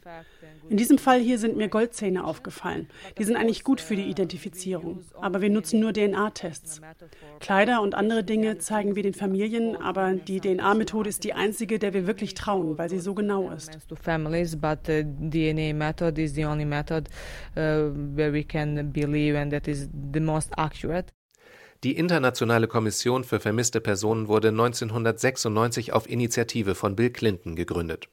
In 0.70 0.78
diesem 0.78 0.98
Fall 0.98 1.20
hier 1.20 1.38
sind 1.38 1.58
mir 1.58 1.68
Goldzähne 1.68 2.24
aufgefallen. 2.24 2.88
Die 3.18 3.24
sind 3.24 3.36
eigentlich 3.36 3.64
gut 3.64 3.82
für 3.82 3.96
die 3.96 4.04
Identifizierung. 4.04 5.04
Aber 5.20 5.42
wir 5.42 5.50
nutzen 5.50 5.80
nur 5.80 5.94
DNA-Tests. 5.94 6.82
Kleider 7.40 7.82
und 7.82 7.96
andere 7.96 8.24
Dinge 8.24 8.58
zeigen 8.58 8.96
wir 8.96 9.04
den 9.04 9.14
Familien, 9.14 9.76
aber 9.76 10.14
die 10.14 10.40
DNA-Methode 10.40 11.10
ist 11.10 11.24
die 11.24 11.34
einzige, 11.34 11.80
der 11.80 11.94
wir 11.94 12.08
wirklich 12.08 12.34
trauen, 12.36 12.78
weil 12.78 12.90
sie 12.90 13.00
so 13.00 13.14
genau 13.14 13.50
ist. 13.52 13.78
Die 21.84 21.98
Internationale 21.98 22.68
Kommission 22.68 23.24
für 23.24 23.40
vermisste 23.40 23.82
Personen 23.82 24.28
wurde 24.28 24.50
1996 24.50 25.94
auf 25.94 26.08
Initiative 26.08 26.76
von 26.76 26.96
Bill 26.96 27.10
Clinton 27.10 27.56
gegründet. 27.56 28.08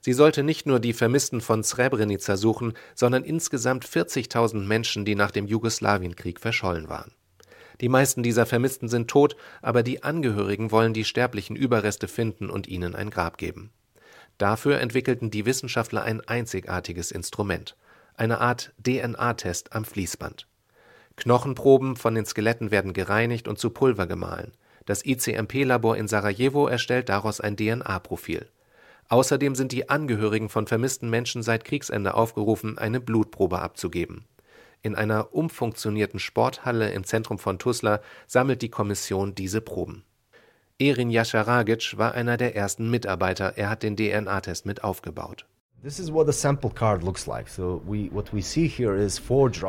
Sie 0.00 0.12
sollte 0.12 0.42
nicht 0.42 0.66
nur 0.66 0.80
die 0.80 0.92
Vermissten 0.92 1.40
von 1.40 1.62
Srebrenica 1.62 2.36
suchen, 2.36 2.72
sondern 2.96 3.22
insgesamt 3.22 3.86
40.000 3.86 4.66
Menschen, 4.66 5.04
die 5.04 5.14
nach 5.14 5.30
dem 5.30 5.46
Jugoslawienkrieg 5.46 6.40
verschollen 6.40 6.88
waren. 6.88 7.12
Die 7.80 7.88
meisten 7.88 8.24
dieser 8.24 8.46
Vermissten 8.46 8.88
sind 8.88 9.08
tot, 9.08 9.36
aber 9.62 9.84
die 9.84 10.02
Angehörigen 10.02 10.72
wollen 10.72 10.92
die 10.92 11.04
sterblichen 11.04 11.54
Überreste 11.54 12.08
finden 12.08 12.50
und 12.50 12.66
ihnen 12.66 12.96
ein 12.96 13.10
Grab 13.10 13.38
geben. 13.38 13.70
Dafür 14.38 14.80
entwickelten 14.80 15.30
die 15.30 15.46
Wissenschaftler 15.46 16.02
ein 16.02 16.20
einzigartiges 16.20 17.12
Instrument, 17.12 17.76
eine 18.16 18.40
Art 18.40 18.72
DNA-Test 18.84 19.72
am 19.72 19.84
Fließband. 19.84 20.48
Knochenproben 21.16 21.96
von 21.96 22.14
den 22.14 22.26
Skeletten 22.26 22.70
werden 22.70 22.92
gereinigt 22.92 23.48
und 23.48 23.58
zu 23.58 23.70
Pulver 23.70 24.06
gemahlen. 24.06 24.52
Das 24.86 25.04
ICMP-Labor 25.04 25.96
in 25.96 26.08
Sarajevo 26.08 26.66
erstellt 26.66 27.08
daraus 27.08 27.40
ein 27.40 27.56
DNA-Profil. 27.56 28.46
Außerdem 29.08 29.54
sind 29.54 29.72
die 29.72 29.88
Angehörigen 29.88 30.48
von 30.48 30.66
vermissten 30.66 31.08
Menschen 31.10 31.42
seit 31.42 31.64
Kriegsende 31.64 32.14
aufgerufen, 32.14 32.78
eine 32.78 33.00
Blutprobe 33.00 33.60
abzugeben. 33.60 34.24
In 34.82 34.94
einer 34.94 35.34
umfunktionierten 35.34 36.20
Sporthalle 36.20 36.90
im 36.92 37.04
Zentrum 37.04 37.38
von 37.38 37.58
Tuzla 37.58 38.00
sammelt 38.26 38.60
die 38.60 38.68
Kommission 38.68 39.34
diese 39.34 39.60
Proben. 39.60 40.04
Erin 40.78 41.10
Jascharagic 41.10 41.96
war 41.96 42.12
einer 42.12 42.36
der 42.36 42.56
ersten 42.56 42.90
Mitarbeiter, 42.90 43.54
er 43.56 43.70
hat 43.70 43.82
den 43.82 43.96
DNA-Test 43.96 44.66
mit 44.66 44.84
aufgebaut. 44.84 45.46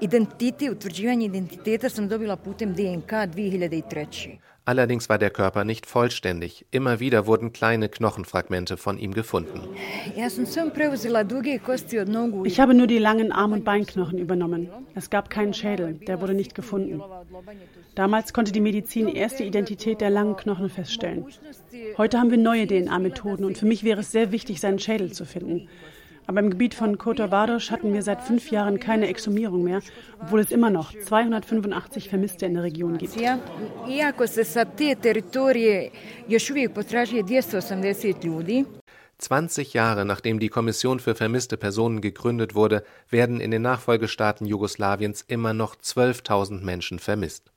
identitet, 0.00 0.70
utvrđivanje 0.70 1.26
identiteta 1.26 1.88
sam 1.88 2.08
dobila 2.08 2.36
putem 2.36 2.74
DNK 2.74 3.10
2003. 3.10 4.51
Allerdings 4.64 5.08
war 5.08 5.18
der 5.18 5.30
Körper 5.30 5.64
nicht 5.64 5.86
vollständig. 5.86 6.66
Immer 6.70 7.00
wieder 7.00 7.26
wurden 7.26 7.52
kleine 7.52 7.88
Knochenfragmente 7.88 8.76
von 8.76 8.96
ihm 8.96 9.12
gefunden. 9.12 9.60
Ich 12.44 12.60
habe 12.60 12.74
nur 12.74 12.86
die 12.86 12.98
langen 12.98 13.32
Arm- 13.32 13.52
und 13.52 13.64
Beinknochen 13.64 14.18
übernommen. 14.18 14.68
Es 14.94 15.10
gab 15.10 15.30
keinen 15.30 15.52
Schädel, 15.52 15.94
der 15.94 16.20
wurde 16.20 16.34
nicht 16.34 16.54
gefunden. 16.54 17.02
Damals 17.96 18.32
konnte 18.32 18.52
die 18.52 18.60
Medizin 18.60 19.08
erst 19.08 19.40
die 19.40 19.44
Identität 19.46 20.00
der 20.00 20.10
langen 20.10 20.36
Knochen 20.36 20.70
feststellen. 20.70 21.26
Heute 21.98 22.18
haben 22.18 22.30
wir 22.30 22.38
neue 22.38 22.68
DNA-Methoden 22.68 23.44
und 23.44 23.58
für 23.58 23.66
mich 23.66 23.82
wäre 23.82 24.00
es 24.00 24.12
sehr 24.12 24.30
wichtig, 24.30 24.60
seinen 24.60 24.78
Schädel 24.78 25.12
zu 25.12 25.24
finden. 25.24 25.68
Aber 26.26 26.40
im 26.40 26.50
Gebiet 26.50 26.74
von 26.74 26.98
Kotovados 26.98 27.70
hatten 27.70 27.92
wir 27.92 28.02
seit 28.02 28.22
fünf 28.22 28.50
Jahren 28.50 28.78
keine 28.78 29.08
Exhumierung 29.08 29.64
mehr, 29.64 29.80
obwohl 30.20 30.40
es 30.40 30.50
immer 30.50 30.70
noch 30.70 30.92
285 30.92 32.08
Vermisste 32.08 32.46
in 32.46 32.54
der 32.54 32.62
Region 32.62 32.98
gibt. 32.98 33.14
20 39.18 39.72
Jahre 39.72 40.04
nachdem 40.04 40.40
die 40.40 40.48
Kommission 40.48 40.98
für 40.98 41.14
vermisste 41.14 41.56
Personen 41.56 42.00
gegründet 42.00 42.54
wurde, 42.54 42.82
werden 43.08 43.40
in 43.40 43.52
den 43.52 43.62
Nachfolgestaaten 43.62 44.46
Jugoslawiens 44.46 45.22
immer 45.22 45.54
noch 45.54 45.76
12.000 45.76 46.64
Menschen 46.64 46.98
vermisst. 46.98 47.52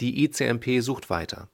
Die 0.00 0.24
ICMP 0.24 0.80
sucht 0.80 1.08
weiter. 1.08 1.48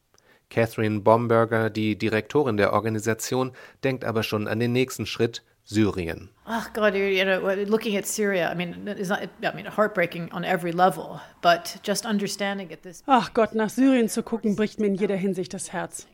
Catherine 0.48 1.00
Bomberger, 1.00 1.70
die 1.70 1.96
Direktorin 1.96 2.56
der 2.56 2.72
Organisation, 2.72 3.52
denkt 3.84 4.04
aber 4.04 4.22
schon 4.22 4.48
an 4.48 4.58
den 4.58 4.72
nächsten 4.72 5.06
Schritt, 5.06 5.42
Syrien. 5.64 6.28
Ach 6.44 6.72
Gott, 6.72 6.94
you 6.94 7.24
know, 7.24 7.40
looking 7.66 7.96
at 7.96 8.06
Syria, 8.06 8.50
I 8.50 8.54
mean, 8.54 8.86
it's 8.86 9.08
not, 9.08 9.20
I 9.20 9.54
mean, 9.54 9.66
heartbreaking 9.66 10.32
on 10.32 10.44
every 10.44 10.72
level, 10.72 11.20
but 11.40 11.78
just 11.86 12.04
understanding 12.04 12.70
it 12.70 12.82
this. 12.82 13.02
Ach 13.06 13.32
Gott, 13.32 13.54
nach 13.54 13.70
Syrien 13.70 14.08
zu 14.08 14.22
gucken, 14.22 14.56
bricht 14.56 14.80
mir 14.80 14.86
in 14.86 14.94
jeder 14.94 15.16
Hinsicht 15.16 15.54
das 15.54 15.72
Herz. 15.72 16.06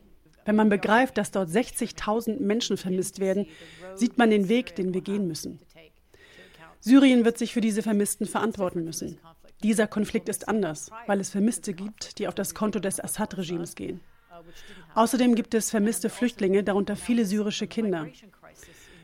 Wenn 0.45 0.55
man 0.55 0.69
begreift, 0.69 1.17
dass 1.17 1.31
dort 1.31 1.49
60.000 1.49 2.39
Menschen 2.39 2.77
vermisst 2.77 3.19
werden, 3.19 3.47
sieht 3.95 4.17
man 4.17 4.29
den 4.29 4.49
Weg, 4.49 4.75
den 4.75 4.93
wir 4.93 5.01
gehen 5.01 5.27
müssen. 5.27 5.59
Syrien 6.79 7.25
wird 7.25 7.37
sich 7.37 7.53
für 7.53 7.61
diese 7.61 7.81
Vermissten 7.81 8.25
verantworten 8.25 8.83
müssen. 8.83 9.19
Dieser 9.63 9.87
Konflikt 9.87 10.29
ist 10.29 10.47
anders, 10.47 10.89
weil 11.07 11.19
es 11.19 11.31
Vermisste 11.31 11.73
gibt, 11.73 12.17
die 12.17 12.27
auf 12.27 12.35
das 12.35 12.55
Konto 12.55 12.79
des 12.79 13.03
Assad-Regimes 13.03 13.75
gehen. 13.75 13.99
Außerdem 14.95 15.35
gibt 15.35 15.53
es 15.53 15.69
vermisste 15.69 16.09
Flüchtlinge, 16.09 16.63
darunter 16.63 16.95
viele 16.95 17.25
syrische 17.25 17.67
Kinder. 17.67 18.07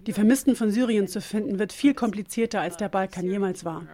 Die 0.06 0.14
Vermissten 0.14 0.56
von 0.56 0.70
Syrien 0.70 1.08
zu 1.08 1.20
finden, 1.20 1.58
wird 1.58 1.74
viel 1.74 1.96
komplizierter, 1.96 2.62
als 2.62 2.78
der 2.78 2.90
Balkan 2.90 3.26
jemals 3.26 3.66
war. 3.66 3.88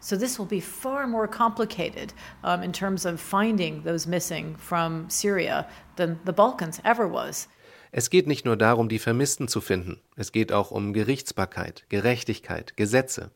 So 0.00 0.16
this 0.16 0.38
will 0.38 0.46
be 0.46 0.62
far 0.62 1.06
more 1.06 1.28
complicated 1.28 2.14
um, 2.42 2.62
in 2.62 2.72
terms 2.72 3.04
of 3.04 3.20
finding 3.20 3.84
those 3.84 4.08
missing 4.08 4.56
from 4.56 5.10
Syria 5.10 5.68
than 5.96 6.18
the 6.24 6.32
Balkans 6.32 6.80
ever 6.84 7.12
was. 7.12 7.48
Es 7.92 8.08
geht 8.08 8.26
nicht 8.26 8.46
nur 8.46 8.56
darum, 8.56 8.88
die 8.88 8.98
Vermissten 8.98 9.46
zu 9.46 9.60
finden, 9.60 10.00
es 10.16 10.32
geht 10.32 10.52
auch 10.52 10.70
um 10.70 10.94
Gerichtsbarkeit, 10.94 11.84
Gerechtigkeit, 11.90 12.76
Gesetze. 12.76 13.30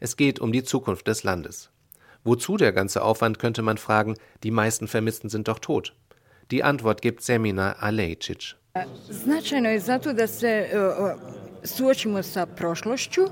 Es 0.00 0.16
geht 0.16 0.40
um 0.40 0.52
die 0.52 0.64
Zukunft 0.64 1.06
des 1.06 1.22
Landes. 1.22 1.70
Wozu 2.24 2.56
der 2.56 2.72
ganze 2.72 3.02
Aufwand, 3.02 3.38
könnte 3.38 3.62
man 3.62 3.76
fragen, 3.76 4.16
die 4.42 4.50
meisten 4.50 4.88
Vermissten 4.88 5.28
sind 5.28 5.48
doch 5.48 5.58
tot. 5.58 5.94
Die 6.50 6.62
Antwort 6.62 7.02
gibt 7.02 7.22
Semina 7.22 7.74
Alejcic. 7.74 8.56
Sa 12.22 12.46
prošlošću 12.46 13.22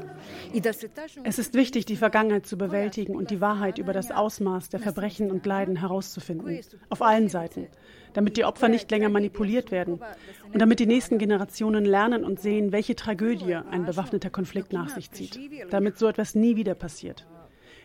es 1.24 1.38
ist 1.38 1.54
wichtig, 1.54 1.86
die 1.86 1.96
Vergangenheit 1.96 2.46
zu 2.46 2.56
bewältigen 2.58 3.16
und 3.16 3.30
die 3.30 3.40
Wahrheit 3.40 3.78
über 3.78 3.92
das 3.92 4.10
Ausmaß 4.10 4.68
der 4.68 4.80
Verbrechen 4.80 5.30
und 5.30 5.46
Leiden 5.46 5.76
herauszufinden. 5.76 6.60
Auf 6.90 7.02
allen 7.02 7.28
Seiten. 7.28 7.68
Damit 8.12 8.36
die 8.36 8.44
Opfer 8.44 8.68
nicht 8.68 8.90
länger 8.90 9.08
manipuliert 9.08 9.70
werden. 9.70 10.00
Und 10.52 10.60
damit 10.60 10.78
die 10.78 10.86
nächsten 10.86 11.18
Generationen 11.18 11.84
lernen 11.84 12.24
und 12.24 12.38
sehen, 12.40 12.70
welche 12.72 12.94
Tragödie 12.94 13.54
ein 13.54 13.86
bewaffneter 13.86 14.30
Konflikt 14.30 14.72
nach 14.72 14.90
sich 14.90 15.10
zieht. 15.10 15.38
Damit 15.70 15.96
so 15.98 16.06
etwas 16.08 16.34
nie 16.34 16.56
wieder 16.56 16.74
passiert. 16.74 17.26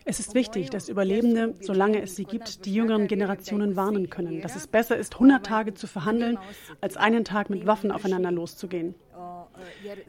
Es 0.07 0.19
ist 0.19 0.35
wichtig, 0.35 0.69
dass 0.69 0.87
Überlebende, 0.87 1.55
solange 1.61 1.99
es 1.99 2.15
sie 2.15 2.25
gibt, 2.25 2.65
die 2.65 2.75
jüngeren 2.75 3.07
Generationen 3.07 3.75
warnen 3.75 4.11
können, 4.11 4.39
dass 4.41 4.55
es 4.55 4.67
besser 4.67 4.95
ist, 4.95 5.15
100 5.15 5.43
Tage 5.43 5.73
zu 5.73 5.87
verhandeln, 5.87 6.37
als 6.79 6.95
einen 6.95 7.25
Tag 7.25 7.49
mit 7.49 7.65
Waffen 7.65 7.91
aufeinander 7.91 8.31
loszugehen. 8.31 8.93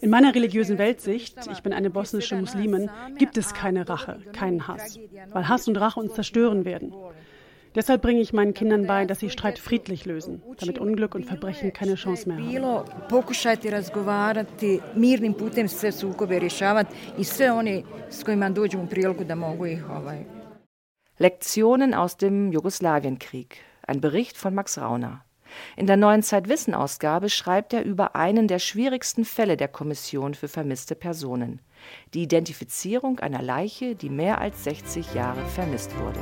In 0.03 0.11
meiner 0.11 0.35
religiösen 0.35 0.77
Weltsicht, 0.77 1.39
ich 1.51 1.63
bin 1.63 1.73
eine 1.73 1.89
bosnische 1.89 2.37
Muslimin, 2.37 2.91
gibt 3.17 3.39
es 3.39 3.55
keine 3.55 3.89
Rache, 3.89 4.21
keinen 4.33 4.69
Hass, 4.69 4.99
weil 5.33 5.49
Hass 5.49 5.67
und 5.67 5.77
Rache 5.79 5.99
uns 5.99 6.13
zerstören 6.15 6.67
werden. 6.67 6.93
Deshalb 7.77 8.01
bringe 8.01 8.23
ich 8.23 8.33
meinen 8.33 8.55
Kindern 8.55 8.87
bei, 8.87 9.05
dass 9.05 9.21
sie 9.21 9.29
Streit 9.29 9.59
friedlich 9.59 10.07
lösen, 10.07 10.43
damit 10.59 10.79
Unglück 10.79 11.15
und 11.15 11.27
Verbrechen 11.27 11.75
keine 11.75 11.97
Chance 11.97 12.27
mehr 12.27 12.39
haben. 12.39 12.49
Lektionen 21.19 21.93
aus 21.93 22.17
dem 22.17 22.51
Jugoslawienkrieg. 22.51 23.59
Ein 23.87 24.01
Bericht 24.01 24.39
von 24.39 24.55
Max 24.55 24.79
Rauner. 24.79 25.23
In 25.77 25.87
der 25.87 25.97
neuen 25.97 26.23
Zeitwissen-Ausgabe 26.23 27.29
schreibt 27.29 27.75
er 27.75 27.85
über 27.85 28.17
einen 28.17 28.49
der 28.49 28.59
schwierigsten 28.59 29.25
Fälle 29.25 29.57
der 29.57 29.69
Kommission 29.69 30.35
für 30.35 30.49
vermisste 30.49 30.95
Personen. 30.95 31.61
Die 32.15 32.23
Identifizierung 32.23 33.21
einer 33.21 33.43
Leiche, 33.43 33.95
die 33.95 34.11
mehr 34.11 34.41
als 34.41 34.65
60 34.65 35.15
Jahre 35.15 35.45
vermisst 35.47 35.97
wurde. 35.99 36.21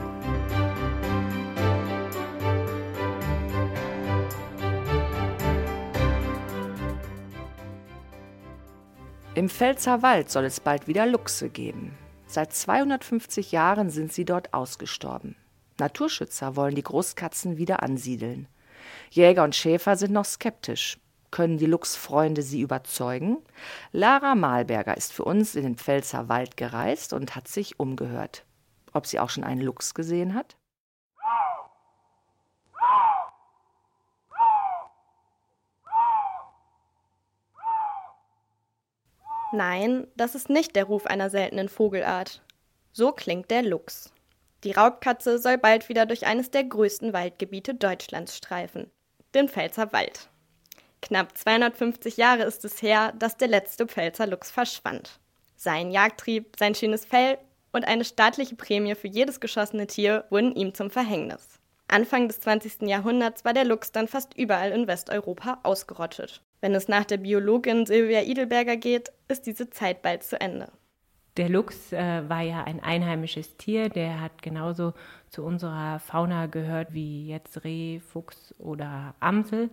Im 9.37 9.49
Pfälzer 9.49 10.03
Wald 10.03 10.31
soll 10.31 10.45
es 10.45 10.61
bald 10.61 10.87
wieder 10.87 11.07
Luchse 11.07 11.49
geben. 11.49 11.99
Seit 12.29 12.53
250 12.53 13.51
Jahren 13.51 13.91
sind 13.91 14.13
sie 14.13 14.25
dort 14.25 14.55
ausgestorben. 14.55 15.35
Naturschützer 15.81 16.55
wollen 16.55 16.77
die 16.77 16.85
Großkatzen 16.85 17.57
wieder 17.57 17.83
ansiedeln. 17.83 18.47
Jäger 19.11 19.43
und 19.43 19.57
Schäfer 19.57 19.97
sind 19.97 20.13
noch 20.13 20.25
skeptisch. 20.25 21.01
Können 21.33 21.59
die 21.59 21.67
Luchsfreunde 21.67 22.43
sie 22.43 22.61
überzeugen? 22.61 23.39
Lara 23.91 24.37
Malberger 24.37 24.97
ist 24.97 25.13
für 25.13 25.25
uns 25.25 25.57
in 25.57 25.65
den 25.65 25.77
Pfälzer 25.77 26.29
Wald 26.29 26.57
gereist 26.57 27.13
und 27.13 27.35
hat 27.35 27.49
sich 27.49 27.81
umgehört. 27.81 28.45
Ob 28.93 29.05
sie 29.05 29.19
auch 29.19 29.31
schon 29.31 29.43
einen 29.43 29.63
Luchs 29.63 29.95
gesehen 29.95 30.35
hat? 30.35 30.57
Nein, 39.55 40.09
das 40.17 40.35
ist 40.35 40.51
nicht 40.51 40.75
der 40.75 40.83
Ruf 40.83 41.07
einer 41.07 41.31
seltenen 41.31 41.69
Vogelart. 41.69 42.43
So 42.91 43.13
klingt 43.13 43.53
der 43.53 43.63
Luchs. 43.63 44.13
Die 44.65 44.73
Raubkatze 44.73 45.39
soll 45.39 45.59
bald 45.59 45.89
wieder 45.89 46.07
durch 46.07 46.27
eines 46.27 46.51
der 46.51 46.65
größten 46.65 47.13
Waldgebiete 47.13 47.73
Deutschlands 47.73 48.37
streifen, 48.37 48.91
den 49.33 49.49
Pfälzer 49.49 49.93
Wald. 49.93 50.29
Knapp 51.03 51.39
250 51.39 52.17
Jahre 52.17 52.43
ist 52.43 52.65
es 52.65 52.83
her, 52.83 53.13
dass 53.17 53.37
der 53.37 53.47
letzte 53.47 53.87
Pfälzer 53.87 54.27
Luchs 54.27 54.51
verschwand. 54.51 55.21
Sein 55.55 55.93
Jagdtrieb, 55.93 56.57
sein 56.59 56.75
schönes 56.75 57.05
Fell 57.05 57.39
und 57.73 57.85
eine 57.87 58.05
staatliche 58.05 58.57
Prämie 58.57 58.97
für 58.97 59.07
jedes 59.07 59.39
geschossene 59.39 59.87
Tier 59.87 60.25
wurden 60.31 60.57
ihm 60.57 60.75
zum 60.75 60.91
Verhängnis. 60.91 61.61
Anfang 61.87 62.27
des 62.27 62.41
20. 62.41 62.89
Jahrhunderts 62.89 63.45
war 63.45 63.53
der 63.53 63.65
Luchs 63.65 63.93
dann 63.93 64.09
fast 64.09 64.37
überall 64.37 64.73
in 64.73 64.89
Westeuropa 64.89 65.61
ausgerottet. 65.63 66.43
Wenn 66.65 66.75
es 66.75 66.89
nach 66.89 67.05
der 67.05 67.19
Biologin 67.19 67.85
Silvia 67.85 68.23
Idelberger 68.23 68.79
geht, 68.79 69.13
ist 69.29 69.45
diese 69.45 69.69
Zeit 69.69 70.01
bald 70.01 70.23
zu 70.23 70.41
Ende. 70.41 70.73
Der 71.37 71.51
Luchs 71.51 71.93
äh, 71.93 72.27
war 72.27 72.41
ja 72.41 72.65
ein 72.65 72.83
einheimisches 72.83 73.59
Tier, 73.59 73.91
der 73.91 74.23
hat 74.23 74.41
genauso 74.41 74.95
zu 75.29 75.45
unserer 75.45 75.99
Fauna 75.99 76.47
gehört 76.47 76.95
wie 76.95 77.29
jetzt 77.29 77.65
Reh, 77.65 78.01
Fuchs 78.01 78.55
oder 78.57 79.15
Amsel. 79.21 79.69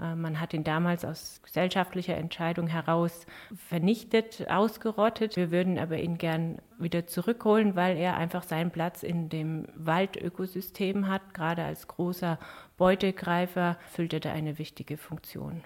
Äh, 0.00 0.14
man 0.14 0.40
hat 0.40 0.54
ihn 0.54 0.64
damals 0.64 1.04
aus 1.04 1.42
gesellschaftlicher 1.42 2.16
Entscheidung 2.16 2.68
heraus 2.68 3.26
vernichtet, 3.68 4.46
ausgerottet. 4.48 5.36
Wir 5.36 5.50
würden 5.50 5.78
aber 5.78 5.98
ihn 5.98 6.16
gern 6.16 6.62
wieder 6.78 7.06
zurückholen, 7.06 7.76
weil 7.76 7.98
er 7.98 8.16
einfach 8.16 8.44
seinen 8.44 8.70
Platz 8.70 9.02
in 9.02 9.28
dem 9.28 9.66
Waldökosystem 9.74 11.06
hat. 11.06 11.34
Gerade 11.34 11.64
als 11.64 11.86
großer 11.86 12.38
Beutegreifer 12.78 13.76
füllt 13.90 14.14
er 14.14 14.20
da 14.20 14.32
eine 14.32 14.56
wichtige 14.58 14.96
Funktion. 14.96 15.62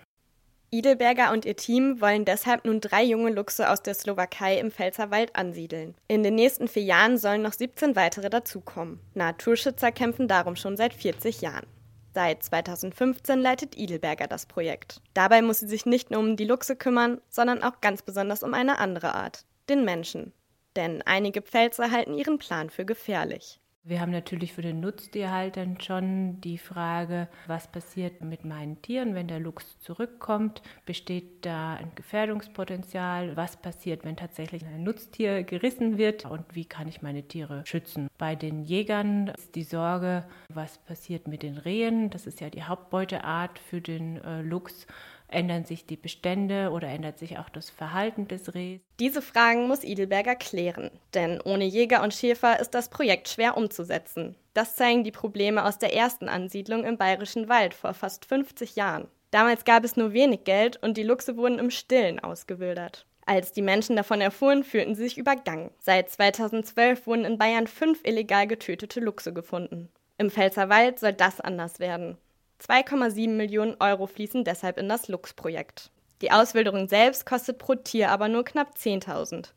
Idelberger 0.75 1.31
und 1.31 1.45
ihr 1.45 1.55
Team 1.55 2.01
wollen 2.01 2.25
deshalb 2.25 2.65
nun 2.65 2.81
drei 2.81 3.05
junge 3.05 3.31
Luchse 3.31 3.71
aus 3.71 3.81
der 3.81 3.95
Slowakei 3.95 4.59
im 4.59 4.73
Pfälzerwald 4.73 5.37
ansiedeln. 5.37 5.95
In 6.09 6.25
den 6.25 6.35
nächsten 6.35 6.67
vier 6.67 6.83
Jahren 6.83 7.17
sollen 7.17 7.43
noch 7.43 7.53
17 7.53 7.95
weitere 7.95 8.29
dazukommen. 8.29 8.99
Naturschützer 9.15 9.93
kämpfen 9.93 10.27
darum 10.27 10.57
schon 10.57 10.77
seit 10.77 10.93
40 10.93 11.43
Jahren. 11.43 11.67
Seit 12.13 12.43
2015 12.43 13.41
leitet 13.41 13.77
Idelberger 13.77 14.27
das 14.27 14.47
Projekt. 14.47 15.01
Dabei 15.15 15.43
muss 15.43 15.61
sie 15.61 15.69
sich 15.69 15.87
nicht 15.87 16.11
nur 16.11 16.19
um 16.19 16.37
die 16.37 16.45
Luchse 16.45 16.75
kümmern, 16.75 17.21
sondern 17.29 17.63
auch 17.63 17.81
ganz 17.81 18.03
besonders 18.03 18.43
um 18.43 18.53
eine 18.53 18.79
andere 18.79 19.15
Art, 19.15 19.45
den 19.69 19.85
Menschen. 19.85 20.33
Denn 20.75 21.03
einige 21.03 21.41
Pfälzer 21.41 21.93
halten 21.93 22.15
ihren 22.15 22.39
Plan 22.39 22.69
für 22.69 22.85
gefährlich. 22.85 23.61
Wir 23.87 24.01
haben 24.01 24.13
natürlich 24.13 24.55
für 24.55 24.63
den 24.63 24.81
Nutztierhaltern 24.81 25.79
schon 25.79 26.41
die 26.41 26.57
Frage, 26.57 27.29
was 27.47 27.71
passiert 27.71 28.23
mit 28.23 28.43
meinen 28.43 28.81
Tieren, 28.81 29.15
wenn 29.15 29.29
der 29.29 29.41
Luchs 29.41 29.79
zurückkommt? 29.81 30.63
Besteht 30.87 31.45
da 31.45 31.75
ein 31.75 31.93
Gefährdungspotenzial? 31.95 33.37
Was 33.37 33.59
passiert, 33.59 34.03
wenn 34.07 34.17
tatsächlich 34.17 34.65
ein 34.65 34.85
Nutztier 34.85 35.43
gerissen 35.43 35.99
wird? 35.99 36.25
Und 36.25 36.47
wie 36.55 36.65
kann 36.65 36.89
ich 36.89 37.03
meine 37.03 37.25
Tiere 37.25 37.63
schützen? 37.67 38.09
Bei 38.17 38.35
den 38.35 38.63
Jägern 38.63 39.29
ist 39.29 39.55
die 39.55 39.65
Sorge, 39.65 40.25
was 40.49 40.79
passiert 40.79 41.29
mit 41.29 41.43
den 41.43 41.59
Rehen? 41.59 42.09
Das 42.09 42.27
ist 42.27 42.41
ja 42.41 42.49
die 42.49 42.63
Hauptbeuteart 42.63 43.59
für 43.59 43.83
den 43.83 44.17
äh, 44.25 44.41
Luchs. 44.41 44.87
Ändern 45.29 45.65
sich 45.65 45.87
die 45.87 45.97
Bestände 45.97 46.71
oder 46.71 46.89
ändert 46.89 47.19
sich 47.19 47.39
auch 47.39 47.49
das 47.49 47.71
Verhalten 47.71 48.29
des 48.29 48.55
Rehs? 48.55 48.81
Diese 49.01 49.23
Fragen 49.23 49.67
muss 49.67 49.83
Idelberger 49.83 50.37
klären, 50.37 50.91
denn 51.15 51.41
ohne 51.41 51.65
Jäger 51.65 52.03
und 52.03 52.15
Schäfer 52.15 52.61
ist 52.61 52.71
das 52.71 52.89
Projekt 52.89 53.29
schwer 53.29 53.57
umzusetzen. 53.57 54.37
Das 54.53 54.77
zeigen 54.77 55.03
die 55.03 55.11
Probleme 55.11 55.65
aus 55.65 55.79
der 55.79 55.95
ersten 55.95 56.29
Ansiedlung 56.29 56.85
im 56.85 56.97
Bayerischen 56.97 57.49
Wald 57.49 57.75
vor 57.75 57.95
fast 57.95 58.27
50 58.27 58.77
Jahren. 58.77 59.09
Damals 59.31 59.65
gab 59.65 59.85
es 59.85 59.97
nur 59.97 60.13
wenig 60.13 60.45
Geld 60.45 60.81
und 60.81 60.97
die 60.97 61.03
Luchse 61.03 61.37
wurden 61.37 61.59
im 61.59 61.71
Stillen 61.71 62.21
ausgewildert. 62.21 63.05
Als 63.27 63.53
die 63.53 63.63
Menschen 63.63 63.97
davon 63.97 64.21
erfuhren, 64.21 64.63
fühlten 64.63 64.95
sie 64.95 65.05
sich 65.05 65.19
übergangen. 65.19 65.71
Seit 65.81 66.11
2012 66.11 67.07
wurden 67.07 67.25
in 67.25 67.39
Bayern 67.39 67.67
fünf 67.67 68.01
illegal 68.05 68.47
getötete 68.47 69.01
Luchse 69.01 69.33
gefunden. 69.33 69.89
Im 70.19 70.31
Pfälzerwald 70.31 71.01
soll 71.01 71.15
das 71.15 71.41
anders 71.41 71.81
werden. 71.81 72.19
2,7 72.61 73.31
Millionen 73.31 73.77
Euro 73.81 74.07
fließen 74.07 74.45
deshalb 74.45 74.79
in 74.79 74.89
das 74.89 75.09
Lux-Projekt. 75.09 75.91
Die 76.23 76.31
Auswilderung 76.31 76.89
selbst 76.89 77.27
kostet 77.27 77.59
pro 77.59 77.75
Tier 77.75 78.11
aber 78.11 78.29
nur 78.29 78.45
knapp 78.45 78.75
10.000. 78.77 79.51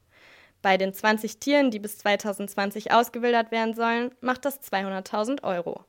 Bei 0.62 0.78
den 0.78 0.94
20 0.94 1.40
Tieren, 1.40 1.72
die 1.72 1.80
bis 1.80 2.00
2020 2.00 2.92
ausgewildert 2.92 3.52
werden 3.52 3.74
sollen, 3.74 4.12
macht 4.22 4.44
das 4.46 4.62
200.000 4.62 5.44
Euro. 5.44 5.86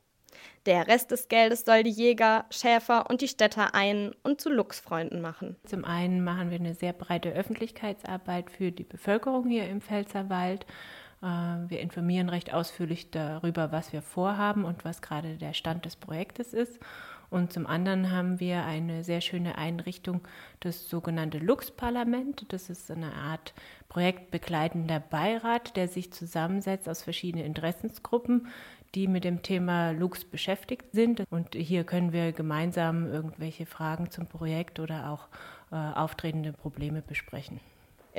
Der 0.65 0.87
Rest 0.87 1.11
des 1.11 1.27
Geldes 1.27 1.65
soll 1.65 1.83
die 1.83 1.89
Jäger, 1.89 2.45
Schäfer 2.49 3.09
und 3.09 3.21
die 3.21 3.27
Städter 3.27 3.73
ein- 3.73 4.13
und 4.23 4.39
zu 4.39 4.49
Luchsfreunden 4.49 5.21
machen. 5.21 5.55
Zum 5.65 5.85
einen 5.85 6.23
machen 6.23 6.49
wir 6.51 6.59
eine 6.59 6.75
sehr 6.75 6.93
breite 6.93 7.31
Öffentlichkeitsarbeit 7.31 8.51
für 8.51 8.71
die 8.71 8.83
Bevölkerung 8.83 9.47
hier 9.47 9.67
im 9.67 9.81
Pfälzerwald. 9.81 10.65
Äh, 11.21 11.25
wir 11.25 11.79
informieren 11.79 12.29
recht 12.29 12.53
ausführlich 12.53 13.11
darüber, 13.11 13.71
was 13.71 13.93
wir 13.93 14.01
vorhaben 14.01 14.65
und 14.65 14.85
was 14.85 15.01
gerade 15.01 15.37
der 15.37 15.53
Stand 15.53 15.85
des 15.85 15.95
Projektes 15.95 16.53
ist. 16.53 16.79
Und 17.29 17.53
zum 17.53 17.67
anderen 17.67 18.11
haben 18.11 18.39
wir 18.39 18.65
eine 18.65 19.03
sehr 19.03 19.21
schöne 19.21 19.57
Einrichtung, 19.57 20.21
das 20.61 20.89
sogenannte 20.89 21.37
Lux-Parlament. 21.37 22.51
Das 22.51 22.69
ist 22.69 22.89
eine 22.89 23.13
Art 23.13 23.53
projektbegleitender 23.87 24.99
Beirat, 24.99 25.75
der 25.75 25.87
sich 25.87 26.11
zusammensetzt 26.11 26.89
aus 26.89 27.03
verschiedenen 27.03 27.45
Interessensgruppen, 27.45 28.47
die 28.95 29.07
mit 29.07 29.23
dem 29.23 29.43
Thema 29.43 29.91
Luchs 29.91 30.25
beschäftigt 30.25 30.91
sind. 30.91 31.23
Und 31.29 31.53
hier 31.53 31.83
können 31.83 32.13
wir 32.13 32.31
gemeinsam 32.31 33.05
irgendwelche 33.05 33.67
Fragen 33.67 34.09
zum 34.09 34.25
Projekt 34.25 34.79
oder 34.79 35.11
auch 35.11 35.27
äh, 35.71 35.75
auftretende 35.75 36.53
Probleme 36.53 37.03
besprechen. 37.03 37.59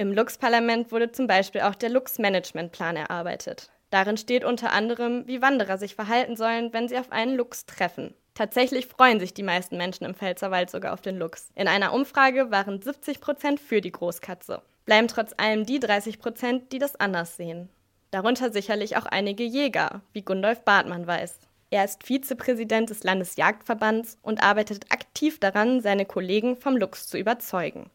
Im 0.01 0.15
Lux-Parlament 0.15 0.93
wurde 0.93 1.13
zum 1.13 1.27
Beispiel 1.27 1.61
auch 1.61 1.75
der 1.75 1.91
Lux-Management-Plan 1.91 2.97
erarbeitet. 2.97 3.71
Darin 3.91 4.17
steht 4.17 4.47
unter 4.47 4.73
anderem, 4.73 5.27
wie 5.27 5.43
Wanderer 5.43 5.77
sich 5.77 5.95
verhalten 5.95 6.37
sollen, 6.37 6.73
wenn 6.73 6.89
sie 6.89 6.97
auf 6.97 7.13
einen 7.13 7.37
Luchs 7.37 7.67
treffen. 7.67 8.15
Tatsächlich 8.33 8.87
freuen 8.87 9.21
sich 9.21 9.35
die 9.35 9.43
meisten 9.43 9.77
Menschen 9.77 10.07
im 10.07 10.15
Pfälzerwald 10.15 10.71
sogar 10.71 10.95
auf 10.95 11.03
den 11.03 11.19
Luchs. 11.19 11.51
In 11.55 11.69
einer 11.69 11.93
Umfrage 11.93 12.51
waren 12.51 12.81
70 12.81 13.21
Prozent 13.21 13.61
für 13.61 13.83
die 13.83 13.93
Großkatze. 13.93 14.63
Bleiben 14.87 15.07
trotz 15.07 15.35
allem 15.37 15.67
die 15.67 15.81
30 15.81 16.19
Prozent, 16.19 16.73
die 16.73 16.79
das 16.79 16.97
anders 16.97 17.37
sehen. 17.37 17.69
Darunter 18.11 18.51
sicherlich 18.51 18.97
auch 18.97 19.05
einige 19.05 19.45
Jäger, 19.45 20.01
wie 20.15 20.23
Gundolf 20.23 20.65
Bartmann 20.65 21.07
weiß. 21.07 21.41
Er 21.69 21.85
ist 21.85 22.07
Vizepräsident 22.07 22.89
des 22.89 23.05
Landesjagdverbands 23.05 24.17
und 24.23 24.43
arbeitet 24.43 24.87
aktiv 24.89 25.39
daran, 25.41 25.83
seine 25.83 26.07
Kollegen 26.07 26.57
vom 26.57 26.79
Luchs 26.79 27.07
zu 27.07 27.19
überzeugen. 27.19 27.91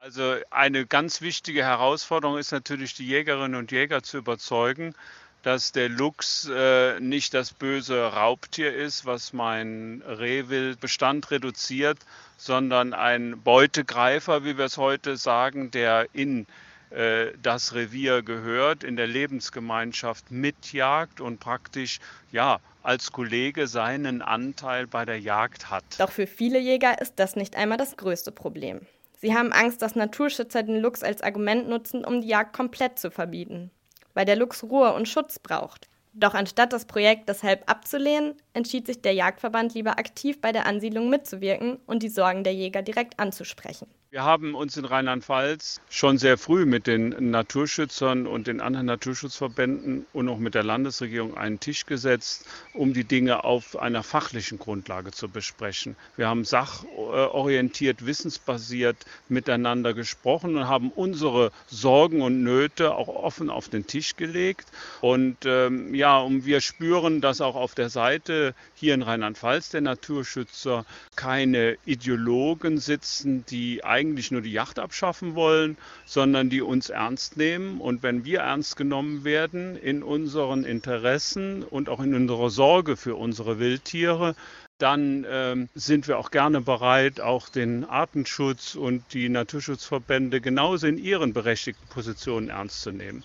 Also 0.00 0.36
eine 0.50 0.86
ganz 0.86 1.20
wichtige 1.22 1.64
Herausforderung 1.64 2.38
ist 2.38 2.52
natürlich, 2.52 2.94
die 2.94 3.06
Jägerinnen 3.06 3.56
und 3.56 3.72
Jäger 3.72 4.02
zu 4.02 4.18
überzeugen, 4.18 4.94
dass 5.42 5.72
der 5.72 5.88
Luchs 5.88 6.48
äh, 6.52 7.00
nicht 7.00 7.34
das 7.34 7.52
böse 7.52 8.04
Raubtier 8.04 8.74
ist, 8.74 9.06
was 9.06 9.32
mein 9.32 10.02
Rehwildbestand 10.06 11.30
reduziert, 11.30 11.98
sondern 12.36 12.94
ein 12.94 13.40
Beutegreifer, 13.42 14.44
wie 14.44 14.56
wir 14.56 14.66
es 14.66 14.76
heute 14.76 15.16
sagen, 15.16 15.70
der 15.72 16.06
in 16.12 16.46
äh, 16.90 17.32
das 17.42 17.74
Revier 17.74 18.22
gehört, 18.22 18.84
in 18.84 18.96
der 18.96 19.08
Lebensgemeinschaft 19.08 20.30
mitjagt 20.30 21.20
und 21.20 21.40
praktisch 21.40 21.98
ja 22.30 22.60
als 22.82 23.10
Kollege 23.10 23.66
seinen 23.66 24.22
Anteil 24.22 24.86
bei 24.86 25.04
der 25.04 25.20
Jagd 25.20 25.70
hat. 25.70 25.84
Doch 25.98 26.12
für 26.12 26.26
viele 26.26 26.58
Jäger 26.58 27.00
ist 27.00 27.14
das 27.16 27.36
nicht 27.36 27.56
einmal 27.56 27.78
das 27.78 27.96
größte 27.96 28.32
Problem. 28.32 28.80
Sie 29.20 29.34
haben 29.34 29.52
Angst, 29.52 29.82
dass 29.82 29.96
Naturschützer 29.96 30.62
den 30.62 30.80
Luchs 30.80 31.02
als 31.02 31.22
Argument 31.22 31.68
nutzen, 31.68 32.04
um 32.04 32.20
die 32.20 32.28
Jagd 32.28 32.54
komplett 32.54 33.00
zu 33.00 33.10
verbieten, 33.10 33.72
weil 34.14 34.24
der 34.24 34.36
Luchs 34.36 34.62
Ruhe 34.62 34.94
und 34.94 35.08
Schutz 35.08 35.40
braucht. 35.40 35.88
Doch 36.12 36.34
anstatt 36.34 36.72
das 36.72 36.84
Projekt 36.84 37.28
deshalb 37.28 37.68
abzulehnen, 37.68 38.34
entschied 38.52 38.86
sich 38.86 39.02
der 39.02 39.14
Jagdverband 39.14 39.74
lieber 39.74 39.98
aktiv 39.98 40.40
bei 40.40 40.52
der 40.52 40.66
Ansiedlung 40.66 41.10
mitzuwirken 41.10 41.78
und 41.86 42.02
die 42.02 42.08
Sorgen 42.08 42.44
der 42.44 42.54
Jäger 42.54 42.82
direkt 42.82 43.18
anzusprechen. 43.18 43.88
Wir 44.10 44.24
haben 44.24 44.54
uns 44.54 44.74
in 44.78 44.86
Rheinland-Pfalz 44.86 45.82
schon 45.90 46.16
sehr 46.16 46.38
früh 46.38 46.64
mit 46.64 46.86
den 46.86 47.30
Naturschützern 47.30 48.26
und 48.26 48.46
den 48.46 48.62
anderen 48.62 48.86
Naturschutzverbänden 48.86 50.06
und 50.14 50.30
auch 50.30 50.38
mit 50.38 50.54
der 50.54 50.64
Landesregierung 50.64 51.36
einen 51.36 51.60
Tisch 51.60 51.84
gesetzt, 51.84 52.46
um 52.72 52.94
die 52.94 53.04
Dinge 53.04 53.44
auf 53.44 53.78
einer 53.78 54.02
fachlichen 54.02 54.58
Grundlage 54.58 55.10
zu 55.10 55.28
besprechen. 55.28 55.94
Wir 56.16 56.26
haben 56.26 56.46
sachorientiert, 56.46 58.06
wissensbasiert 58.06 58.96
miteinander 59.28 59.92
gesprochen 59.92 60.56
und 60.56 60.68
haben 60.68 60.90
unsere 60.90 61.52
Sorgen 61.66 62.22
und 62.22 62.42
Nöte 62.42 62.94
auch 62.94 63.08
offen 63.08 63.50
auf 63.50 63.68
den 63.68 63.86
Tisch 63.86 64.16
gelegt. 64.16 64.68
Und 65.02 65.36
ähm, 65.44 65.94
ja, 65.94 66.16
und 66.18 66.46
wir 66.46 66.62
spüren, 66.62 67.20
dass 67.20 67.42
auch 67.42 67.56
auf 67.56 67.74
der 67.74 67.90
Seite 67.90 68.54
hier 68.74 68.94
in 68.94 69.02
Rheinland-Pfalz 69.02 69.68
der 69.68 69.82
Naturschützer 69.82 70.86
keine 71.14 71.76
Ideologen 71.84 72.78
sitzen, 72.78 73.44
die 73.50 73.84
eigentlich 73.98 74.30
nur 74.30 74.42
die 74.42 74.52
Yacht 74.52 74.78
abschaffen 74.78 75.34
wollen, 75.34 75.76
sondern 76.06 76.50
die 76.50 76.62
uns 76.62 76.88
ernst 76.88 77.36
nehmen. 77.36 77.80
Und 77.80 78.02
wenn 78.04 78.24
wir 78.24 78.40
ernst 78.40 78.76
genommen 78.76 79.24
werden 79.24 79.76
in 79.76 80.02
unseren 80.02 80.64
Interessen 80.64 81.64
und 81.64 81.88
auch 81.88 82.00
in 82.00 82.14
unserer 82.14 82.50
Sorge 82.50 82.96
für 82.96 83.16
unsere 83.16 83.58
Wildtiere, 83.58 84.36
dann 84.78 85.26
ähm, 85.28 85.68
sind 85.74 86.06
wir 86.06 86.18
auch 86.18 86.30
gerne 86.30 86.60
bereit, 86.60 87.20
auch 87.20 87.48
den 87.48 87.84
Artenschutz 87.84 88.76
und 88.76 89.02
die 89.12 89.28
Naturschutzverbände 89.28 90.40
genauso 90.40 90.86
in 90.86 90.98
ihren 90.98 91.32
berechtigten 91.32 91.88
Positionen 91.88 92.48
ernst 92.48 92.82
zu 92.82 92.92
nehmen. 92.92 93.24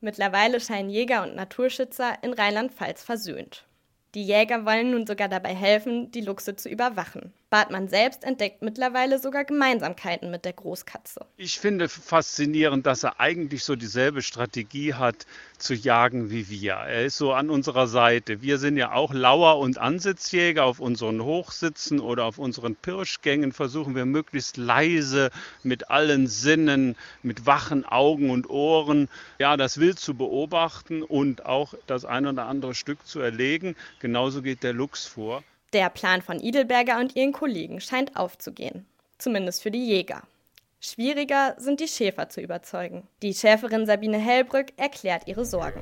Mittlerweile 0.00 0.60
scheinen 0.60 0.90
Jäger 0.90 1.24
und 1.24 1.34
Naturschützer 1.34 2.22
in 2.22 2.32
Rheinland-Pfalz 2.32 3.02
versöhnt. 3.02 3.64
Die 4.14 4.24
Jäger 4.24 4.64
wollen 4.64 4.92
nun 4.92 5.06
sogar 5.06 5.28
dabei 5.28 5.54
helfen, 5.54 6.10
die 6.12 6.20
Luchse 6.20 6.54
zu 6.54 6.68
überwachen. 6.68 7.32
Bartmann 7.52 7.88
selbst 7.88 8.24
entdeckt 8.24 8.62
mittlerweile 8.62 9.18
sogar 9.18 9.44
Gemeinsamkeiten 9.44 10.30
mit 10.30 10.46
der 10.46 10.54
Großkatze. 10.54 11.26
Ich 11.36 11.60
finde 11.60 11.90
faszinierend, 11.90 12.86
dass 12.86 13.02
er 13.02 13.20
eigentlich 13.20 13.62
so 13.62 13.76
dieselbe 13.76 14.22
Strategie 14.22 14.94
hat, 14.94 15.26
zu 15.58 15.74
jagen 15.74 16.30
wie 16.30 16.48
wir. 16.48 16.72
Er 16.72 17.04
ist 17.04 17.18
so 17.18 17.34
an 17.34 17.50
unserer 17.50 17.88
Seite. 17.88 18.40
Wir 18.40 18.56
sind 18.56 18.78
ja 18.78 18.92
auch 18.92 19.12
Lauer- 19.12 19.58
und 19.58 19.76
Ansitzjäger. 19.76 20.64
Auf 20.64 20.80
unseren 20.80 21.22
Hochsitzen 21.22 22.00
oder 22.00 22.24
auf 22.24 22.38
unseren 22.38 22.74
Pirschgängen 22.74 23.52
versuchen 23.52 23.94
wir 23.94 24.06
möglichst 24.06 24.56
leise 24.56 25.30
mit 25.62 25.90
allen 25.90 26.28
Sinnen, 26.28 26.96
mit 27.22 27.44
wachen 27.44 27.84
Augen 27.84 28.30
und 28.30 28.48
Ohren, 28.48 29.10
ja, 29.38 29.58
das 29.58 29.78
Wild 29.78 29.98
zu 29.98 30.14
beobachten 30.14 31.02
und 31.02 31.44
auch 31.44 31.74
das 31.86 32.06
ein 32.06 32.26
oder 32.26 32.46
andere 32.46 32.74
Stück 32.74 33.06
zu 33.06 33.20
erlegen. 33.20 33.76
Genauso 34.00 34.40
geht 34.40 34.62
der 34.62 34.72
Luchs 34.72 35.04
vor. 35.04 35.44
Der 35.72 35.88
Plan 35.88 36.20
von 36.20 36.38
Idelberger 36.38 36.98
und 36.98 37.16
ihren 37.16 37.32
Kollegen 37.32 37.80
scheint 37.80 38.16
aufzugehen. 38.16 38.84
Zumindest 39.18 39.62
für 39.62 39.70
die 39.70 39.86
Jäger. 39.86 40.22
Schwieriger 40.80 41.54
sind 41.58 41.80
die 41.80 41.88
Schäfer 41.88 42.28
zu 42.28 42.40
überzeugen. 42.40 43.06
Die 43.22 43.32
Schäferin 43.32 43.86
Sabine 43.86 44.18
Hellbrück 44.18 44.72
erklärt 44.76 45.28
ihre 45.28 45.44
Sorgen. 45.44 45.80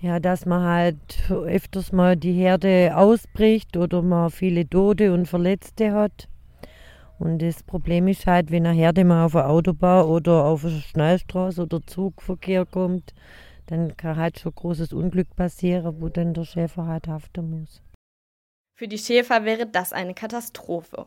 Ja, 0.00 0.18
dass 0.18 0.44
man 0.44 0.62
halt 0.62 1.30
öfters 1.30 1.92
mal 1.92 2.16
die 2.16 2.32
Herde 2.32 2.96
ausbricht 2.96 3.76
oder 3.76 4.02
man 4.02 4.30
viele 4.30 4.68
Tote 4.68 5.12
und 5.12 5.26
Verletzte 5.26 5.92
hat. 5.92 6.28
Und 7.18 7.40
das 7.40 7.62
Problem 7.62 8.08
ist 8.08 8.26
halt, 8.26 8.50
wenn 8.50 8.66
eine 8.66 8.76
Herde 8.76 9.04
mal 9.04 9.24
auf 9.24 9.32
der 9.32 9.48
Autobahn 9.48 10.06
oder 10.06 10.44
auf 10.44 10.62
der 10.62 10.70
Schnellstraße 10.70 11.62
oder 11.62 11.80
Zugverkehr 11.86 12.66
kommt, 12.66 13.14
dann 13.66 13.96
kann 13.96 14.16
halt 14.16 14.40
schon 14.40 14.52
großes 14.52 14.92
Unglück 14.92 15.36
passieren, 15.36 15.94
wo 16.00 16.08
dann 16.08 16.34
der 16.34 16.44
Schäfer 16.44 16.86
halt 16.86 17.06
haften 17.06 17.48
muss. 17.48 17.80
Für 18.74 18.88
die 18.88 18.98
Schäfer 18.98 19.44
wäre 19.44 19.66
das 19.66 19.92
eine 19.92 20.14
Katastrophe. 20.14 21.06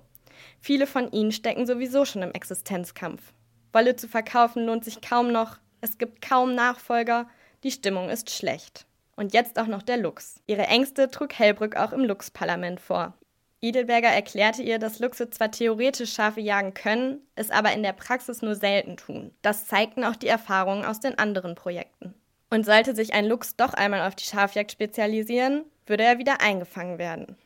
Viele 0.60 0.88
von 0.88 1.12
ihnen 1.12 1.32
stecken 1.32 1.66
sowieso 1.66 2.06
schon 2.06 2.22
im 2.22 2.32
Existenzkampf. 2.32 3.34
Wolle 3.74 3.96
zu 3.96 4.08
verkaufen 4.08 4.66
lohnt 4.66 4.86
sich 4.86 5.02
kaum 5.02 5.32
noch, 5.32 5.58
es 5.82 5.98
gibt 5.98 6.22
kaum 6.22 6.56
Nachfolger, 6.56 7.28
die 7.64 7.72
Stimmung 7.72 8.10
ist 8.10 8.30
schlecht. 8.30 8.86
Und 9.16 9.34
jetzt 9.34 9.60
auch 9.60 9.68
noch 9.68 9.82
der 9.82 9.98
Luchs. 9.98 10.42
Ihre 10.46 10.68
Ängste 10.68 11.10
trug 11.10 11.34
Hellbrück 11.34 11.76
auch 11.76 11.94
im 11.94 12.04
Luchsparlament 12.04 12.80
vor. 12.80 13.14
Idelberger 13.62 14.10
erklärte 14.10 14.62
ihr, 14.62 14.78
dass 14.78 15.00
Luchse 15.00 15.30
zwar 15.30 15.52
theoretisch 15.52 16.14
Schafe 16.14 16.42
jagen 16.42 16.74
können, 16.74 17.20
es 17.36 17.50
aber 17.50 17.74
in 17.74 17.84
der 17.84 17.94
Praxis 17.94 18.42
nur 18.42 18.56
selten 18.56 18.98
tun. 18.98 19.32
Das 19.42 19.66
zeigten 19.66 20.04
auch 20.04 20.16
die 20.16 20.28
Erfahrungen 20.28 20.86
aus 20.86 21.00
den 21.00 21.18
anderen 21.18 21.56
Projekten. 21.56 22.14
Und 22.50 22.66
sollte 22.66 22.96
sich 22.96 23.14
ein 23.14 23.26
Luchs 23.26 23.56
doch 23.56 23.74
einmal 23.74 24.08
auf 24.08 24.16
die 24.16 24.26
Schafjagd 24.26 24.72
spezialisieren, 24.72 25.64
würde 25.88 26.04
er 26.04 26.20
wieder 26.20 26.42
eingefangen 26.42 27.00
werden. 27.00 27.38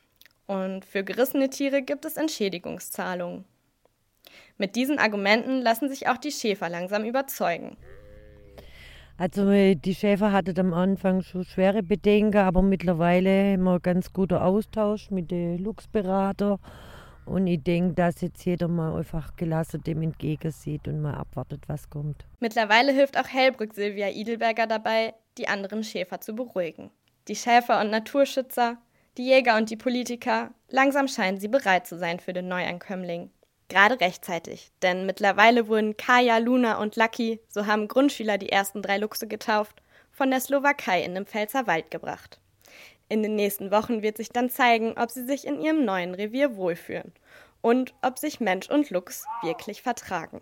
Und 0.50 0.84
für 0.84 1.04
gerissene 1.04 1.52
Tiere 1.52 1.84
gibt 1.84 2.06
es 2.06 2.18
Entschädigungszahlungen. 2.18 3.46
Mit 4.58 4.76
diesen 4.76 4.98
Argumenten 4.98 5.62
lassen 5.62 5.90
sich 5.90 6.08
auch 6.08 6.18
die 6.18 6.32
Schäfer 6.32 6.70
langsam 6.70 7.06
überzeugen. 7.06 7.78
Also 9.16 9.52
äh, 9.52 9.76
die 9.76 9.94
Schäfer 9.94 10.32
hatten 10.32 10.60
am 10.60 10.74
Anfang 10.74 11.22
schon 11.22 11.44
schwere 11.44 11.84
Bedenken, 11.84 12.40
aber 12.40 12.64
mittlerweile 12.64 13.52
haben 13.52 13.62
wir 13.62 13.74
einen 13.74 13.82
ganz 13.84 14.12
guten 14.12 14.40
Austausch 14.40 15.12
mit 15.12 15.30
den 15.30 15.60
Luchsberater. 15.60 16.58
Und 17.28 17.46
ich 17.46 17.62
denke, 17.62 17.94
dass 17.94 18.22
jetzt 18.22 18.44
jeder 18.44 18.68
mal 18.68 18.98
einfach 18.98 19.36
gelassen 19.36 19.84
dem 19.84 20.02
entgegensieht 20.02 20.88
und 20.88 21.00
mal 21.00 21.14
abwartet, 21.14 21.62
was 21.68 21.92
kommt. 21.92 22.26
Mittlerweile 22.40 22.92
hilft 22.92 23.20
auch 23.20 23.28
Hellbrück 23.28 23.76
Silvia 23.76 24.10
Idelberger 24.10 24.66
dabei, 24.66 25.14
die 25.38 25.48
anderen 25.48 25.84
Schäfer 25.84 26.20
zu 26.20 26.34
beruhigen. 26.34 26.90
Die 27.28 27.36
Schäfer 27.36 27.80
und 27.82 27.92
Naturschützer, 27.92 28.80
die 29.20 29.26
Jäger 29.26 29.58
und 29.58 29.70
die 29.70 29.76
Politiker, 29.76 30.52
langsam 30.70 31.10
scheinen 31.10 31.38
sie 31.38 31.50
bereit 31.50 31.86
zu 31.86 31.98
sein 31.98 32.22
für 32.22 32.32
den 32.32 32.48
Neuankömmling. 32.48 33.30
Gerade 33.68 34.00
rechtzeitig, 34.00 34.72
denn 34.82 35.06
mittlerweile 35.06 35.68
wurden 35.68 35.98
Kaya, 35.98 36.38
Luna 36.38 36.80
und 36.80 36.96
Lucky, 36.96 37.42
so 37.50 37.66
haben 37.66 37.90
Grundschüler 37.90 38.38
die 38.38 38.50
ersten 38.50 38.82
drei 38.82 38.98
Luchse 38.98 39.28
getauft, 39.28 39.84
von 40.14 40.32
der 40.32 40.40
Slowakei 40.40 41.04
in 41.04 41.16
den 41.16 41.26
Pfälzer 41.26 41.68
Wald 41.68 41.92
gebracht. 41.92 42.40
In 43.10 43.22
den 43.22 43.36
nächsten 43.36 43.72
Wochen 43.72 44.02
wird 44.02 44.16
sich 44.16 44.30
dann 44.30 44.50
zeigen, 44.50 44.94
ob 44.98 45.12
sie 45.12 45.26
sich 45.26 45.46
in 45.46 45.60
ihrem 45.60 45.84
neuen 45.84 46.16
Revier 46.16 46.56
wohlfühlen 46.56 47.12
und 47.60 47.94
ob 48.02 48.20
sich 48.20 48.40
Mensch 48.40 48.70
und 48.70 48.90
Luchs 48.90 49.26
wirklich 49.44 49.82
vertragen. 49.82 50.40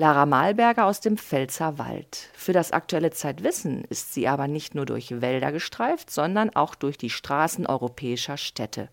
Lara 0.00 0.24
Malberger 0.24 0.86
aus 0.86 1.00
dem 1.00 1.18
Pfälzer 1.18 1.76
Wald. 1.76 2.30
Für 2.32 2.54
das 2.54 2.72
aktuelle 2.72 3.10
Zeitwissen 3.10 3.84
ist 3.90 4.14
sie 4.14 4.28
aber 4.28 4.48
nicht 4.48 4.74
nur 4.74 4.86
durch 4.86 5.20
Wälder 5.20 5.52
gestreift, 5.52 6.10
sondern 6.10 6.48
auch 6.56 6.74
durch 6.74 6.96
die 6.96 7.10
Straßen 7.10 7.66
europäischer 7.66 8.38
Städte 8.38 8.88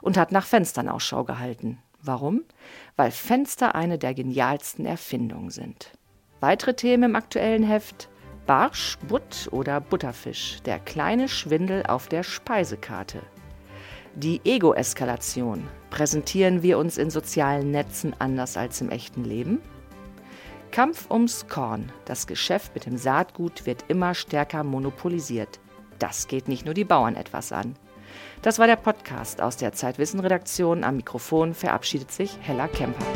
und 0.00 0.16
hat 0.16 0.30
nach 0.30 0.46
Fenstern 0.46 0.88
Ausschau 0.88 1.24
gehalten. 1.24 1.78
Warum? 2.02 2.44
Weil 2.94 3.10
Fenster 3.10 3.74
eine 3.74 3.98
der 3.98 4.14
genialsten 4.14 4.86
Erfindungen 4.86 5.50
sind. 5.50 5.90
Weitere 6.38 6.74
Themen 6.74 7.02
im 7.02 7.16
aktuellen 7.16 7.64
Heft 7.64 8.08
Barsch, 8.46 8.96
Butt 9.08 9.48
oder 9.50 9.80
Butterfisch, 9.80 10.60
der 10.64 10.78
kleine 10.78 11.26
Schwindel 11.28 11.84
auf 11.86 12.06
der 12.06 12.22
Speisekarte. 12.22 13.22
Die 14.14 14.40
Ego-Eskalation. 14.44 15.66
Präsentieren 15.90 16.62
wir 16.62 16.78
uns 16.78 16.96
in 16.96 17.10
sozialen 17.10 17.72
Netzen 17.72 18.14
anders 18.20 18.56
als 18.56 18.80
im 18.80 18.90
echten 18.90 19.24
Leben? 19.24 19.60
Kampf 20.74 21.08
ums 21.08 21.46
Korn. 21.46 21.92
Das 22.04 22.26
Geschäft 22.26 22.74
mit 22.74 22.84
dem 22.84 22.96
Saatgut 22.96 23.64
wird 23.64 23.84
immer 23.86 24.12
stärker 24.12 24.64
monopolisiert. 24.64 25.60
Das 26.00 26.26
geht 26.26 26.48
nicht 26.48 26.64
nur 26.64 26.74
die 26.74 26.82
Bauern 26.82 27.14
etwas 27.14 27.52
an. 27.52 27.76
Das 28.42 28.58
war 28.58 28.66
der 28.66 28.74
Podcast 28.74 29.40
aus 29.40 29.56
der 29.56 29.72
Zeitwissen-Redaktion. 29.72 30.82
Am 30.82 30.96
Mikrofon 30.96 31.54
verabschiedet 31.54 32.10
sich 32.10 32.38
Hella 32.40 32.66
Kemper. 32.66 33.06